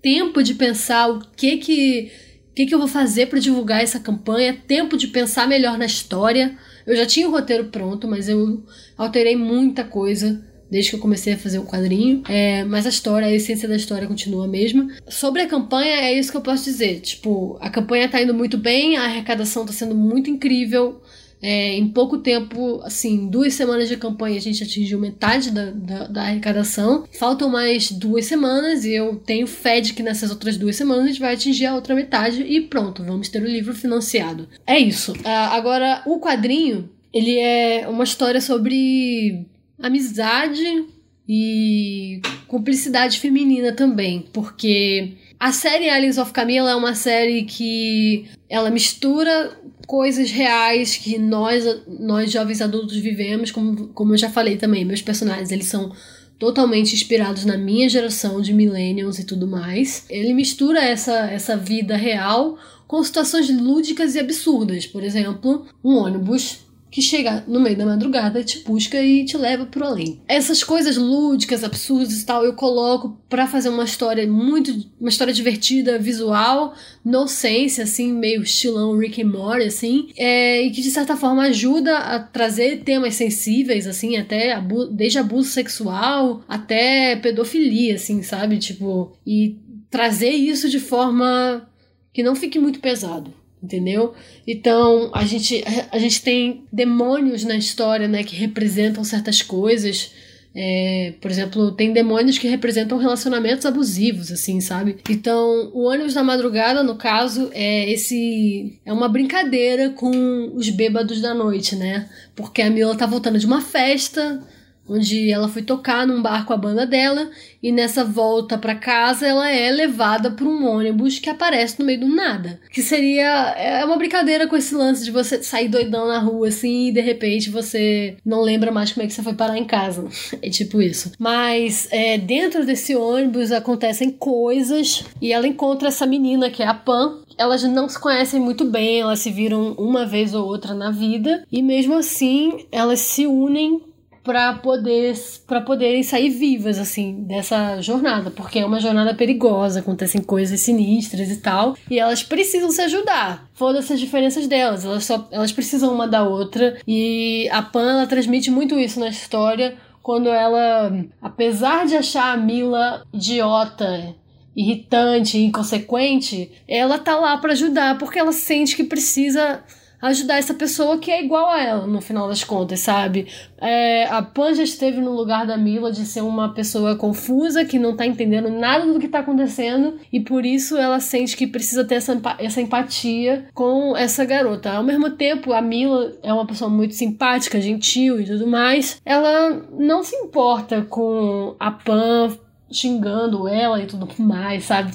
[0.03, 2.11] tempo de pensar o que que
[2.55, 6.57] que, que eu vou fazer para divulgar essa campanha, tempo de pensar melhor na história.
[6.87, 8.63] Eu já tinha o roteiro pronto, mas eu
[8.97, 10.41] alterei muita coisa
[10.71, 12.23] desde que eu comecei a fazer o quadrinho.
[12.29, 14.89] É, mas a história, a essência da história continua a mesma.
[15.09, 17.01] Sobre a campanha, é isso que eu posso dizer.
[17.01, 21.01] Tipo, a campanha tá indo muito bem, a arrecadação tá sendo muito incrível.
[21.47, 26.07] É, em pouco tempo, assim, duas semanas de campanha, a gente atingiu metade da, da,
[26.07, 27.05] da, arrecadação.
[27.19, 31.09] Faltam mais duas semanas e eu tenho fé de que nessas outras duas semanas a
[31.09, 34.49] gente vai atingir a outra metade e pronto, vamos ter o livro financiado.
[34.67, 35.13] É isso.
[35.13, 39.45] Uh, agora, o quadrinho, ele é uma história sobre
[39.79, 40.87] amizade
[41.29, 48.71] e cumplicidade feminina também, porque A série Aliens of Camila é uma série que ela
[48.71, 49.55] mistura
[49.87, 55.03] coisas reais que nós, nós jovens adultos vivemos, como, como eu já falei também, meus
[55.03, 55.93] personagens, eles são
[56.39, 60.05] totalmente inspirados na minha geração de millennials e tudo mais.
[60.11, 64.87] Ele mistura essa, essa vida real com situações lúdicas e absurdas.
[64.87, 66.64] Por exemplo, um ônibus
[66.95, 70.23] que chega no meio da madrugada, te busca e te leva pro além.
[70.29, 74.71] Essas coisas lúdicas, absurdas e tal, eu coloco para fazer uma história muito.
[75.01, 76.73] uma história divertida, visual,
[77.05, 81.43] no sense, assim, meio estilão Rick and Morty, assim, é, e que de certa forma
[81.43, 88.57] ajuda a trazer temas sensíveis, assim, até abu desde abuso sexual até pedofilia, assim, sabe?
[88.59, 89.57] Tipo, e
[89.91, 91.69] trazer isso de forma
[92.13, 93.35] que não fique muito pesado
[93.65, 94.13] entendeu?
[94.47, 100.13] Então, a gente, a gente tem demônios na história, né, que representam certas coisas.
[100.57, 104.99] É, por exemplo, tem demônios que representam relacionamentos abusivos, assim, sabe?
[105.11, 108.79] Então, o ônibus da madrugada, no caso, é esse.
[108.85, 112.09] É uma brincadeira com os bêbados da noite, né?
[112.37, 114.41] Porque a Mila tá voltando de uma festa
[114.89, 117.31] onde ela foi tocar num bar com a banda dela
[117.63, 122.01] e nessa volta para casa ela é levada por um ônibus que aparece no meio
[122.01, 122.61] do nada.
[122.71, 126.89] Que seria é uma brincadeira com esse lance de você sair doidão na rua assim
[126.89, 130.05] e de repente você não lembra mais como é que você foi parar em casa.
[130.43, 131.13] É tipo isso.
[131.19, 136.75] Mas é, dentro desse ônibus acontecem coisas e ela encontra essa menina que é a
[136.75, 140.91] Pan, elas não se conhecem muito bem, elas se viram uma vez ou outra na
[140.91, 143.81] vida, e mesmo assim elas se unem
[144.25, 145.15] para poder
[145.47, 151.31] para poderem sair vivas assim dessa jornada, porque é uma jornada perigosa, acontecem coisas sinistras
[151.31, 153.47] e tal, e elas precisam se ajudar.
[153.53, 158.07] Foda-se as diferenças delas, elas só elas precisam uma da outra e a Pan ela
[158.07, 164.15] transmite muito isso na história quando ela, apesar de achar a Mila idiota
[164.57, 169.63] irritante, inconsequente, ela tá lá para ajudar porque ela sente que precisa
[170.05, 173.27] ajudar essa pessoa que é igual a ela, no final das contas, sabe?
[173.59, 177.79] É, a Pan já esteve no lugar da Mila de ser uma pessoa confusa, que
[177.79, 181.85] não tá entendendo nada do que tá acontecendo, e por isso ela sente que precisa
[181.85, 184.73] ter essa, essa empatia com essa garota.
[184.73, 189.01] Ao mesmo tempo, a Mila é uma pessoa muito simpática, gentil e tudo mais.
[189.07, 192.37] Ela não se importa com a Pan
[192.71, 194.93] xingando ela e tudo mais, sabe?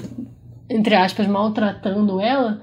[0.69, 2.61] Entre aspas, maltratando ela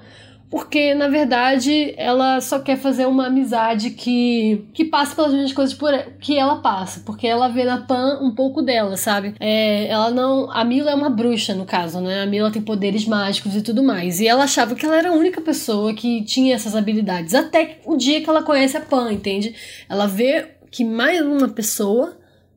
[0.51, 5.75] porque na verdade ela só quer fazer uma amizade que que passe pelas mesmas coisas
[5.75, 9.35] por, que ela passa, porque ela vê na Pan um pouco dela, sabe?
[9.41, 12.23] É, ela não, a Mila é uma bruxa no caso, né?
[12.23, 15.15] A Mila tem poderes mágicos e tudo mais, e ela achava que ela era a
[15.15, 19.55] única pessoa que tinha essas habilidades, até o dia que ela conhece a Pan, entende?
[19.89, 22.17] Ela vê que mais uma pessoa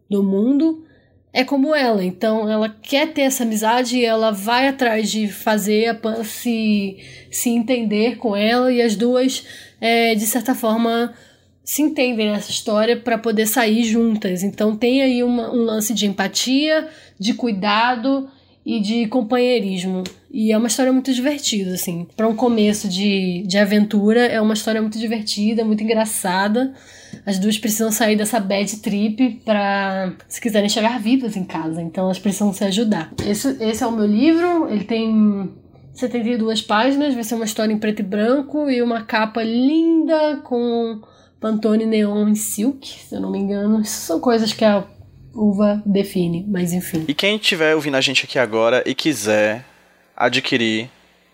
[0.10, 0.84] do mundo
[1.32, 5.88] é como ela, então ela quer ter essa amizade e ela vai atrás de fazer
[5.88, 6.98] a Pan se,
[7.30, 9.46] se entender com ela e as duas,
[9.80, 11.14] é, de certa forma,
[11.64, 14.42] se entendem nessa história para poder sair juntas.
[14.42, 16.88] Então tem aí uma, um lance de empatia,
[17.20, 18.28] de cuidado
[18.70, 20.04] e de companheirismo.
[20.32, 22.06] E é uma história muito divertida, assim.
[22.16, 26.72] Para um começo de, de aventura, é uma história muito divertida, muito engraçada.
[27.26, 31.82] As duas precisam sair dessa bad trip para se quiserem chegar vivas em casa.
[31.82, 33.12] Então elas precisam se ajudar.
[33.26, 35.52] Esse, esse é o meu livro, ele tem
[35.96, 41.02] 72 páginas, vai ser uma história em preto e branco e uma capa linda com
[41.40, 43.82] Pantone Neon em Silk, se eu não me engano.
[43.82, 44.86] Isso são coisas que a
[45.40, 47.06] uva define, mas enfim.
[47.08, 49.66] E quem estiver ouvindo a gente aqui agora e quiser
[50.16, 50.90] adquirir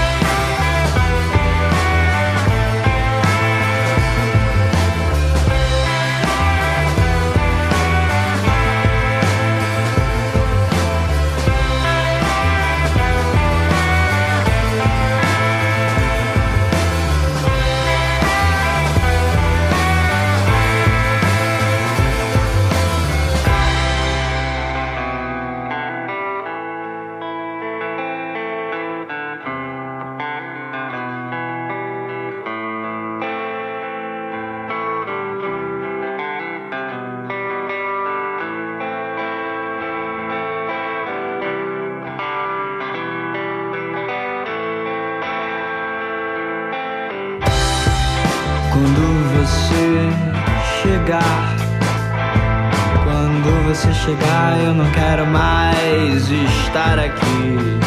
[54.65, 57.79] Eu não quero mais estar aqui.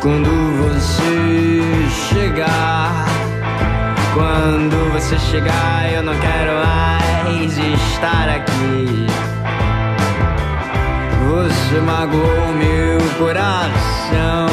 [0.00, 0.30] Quando
[0.62, 3.04] você chegar,
[4.14, 9.06] quando você chegar, eu não quero mais estar aqui.
[11.28, 14.48] Você magoou meu coração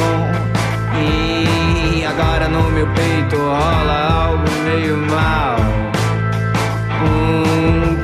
[1.01, 5.79] e agora no meu peito rola algo meio mal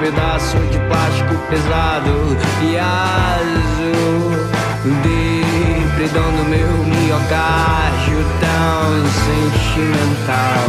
[0.06, 0.85] pedaço de
[1.49, 4.31] pesado e azul.
[5.03, 10.61] Depredão do meu miocárdio tão sentimental.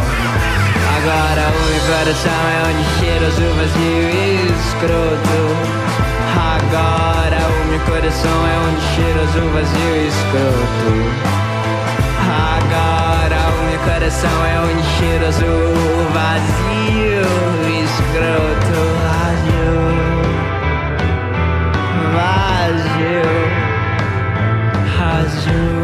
[0.97, 4.23] Agora o meu coração é onde cheira o vazio e
[4.59, 5.39] escroto.
[6.57, 10.91] Agora o meu coração é onde cheira o vazio e escroto.
[12.57, 15.29] Agora o meu coração é onde cheira o
[16.13, 16.77] vazio
[17.83, 18.97] escroto
[22.97, 23.27] pesado
[24.85, 25.76] e azul.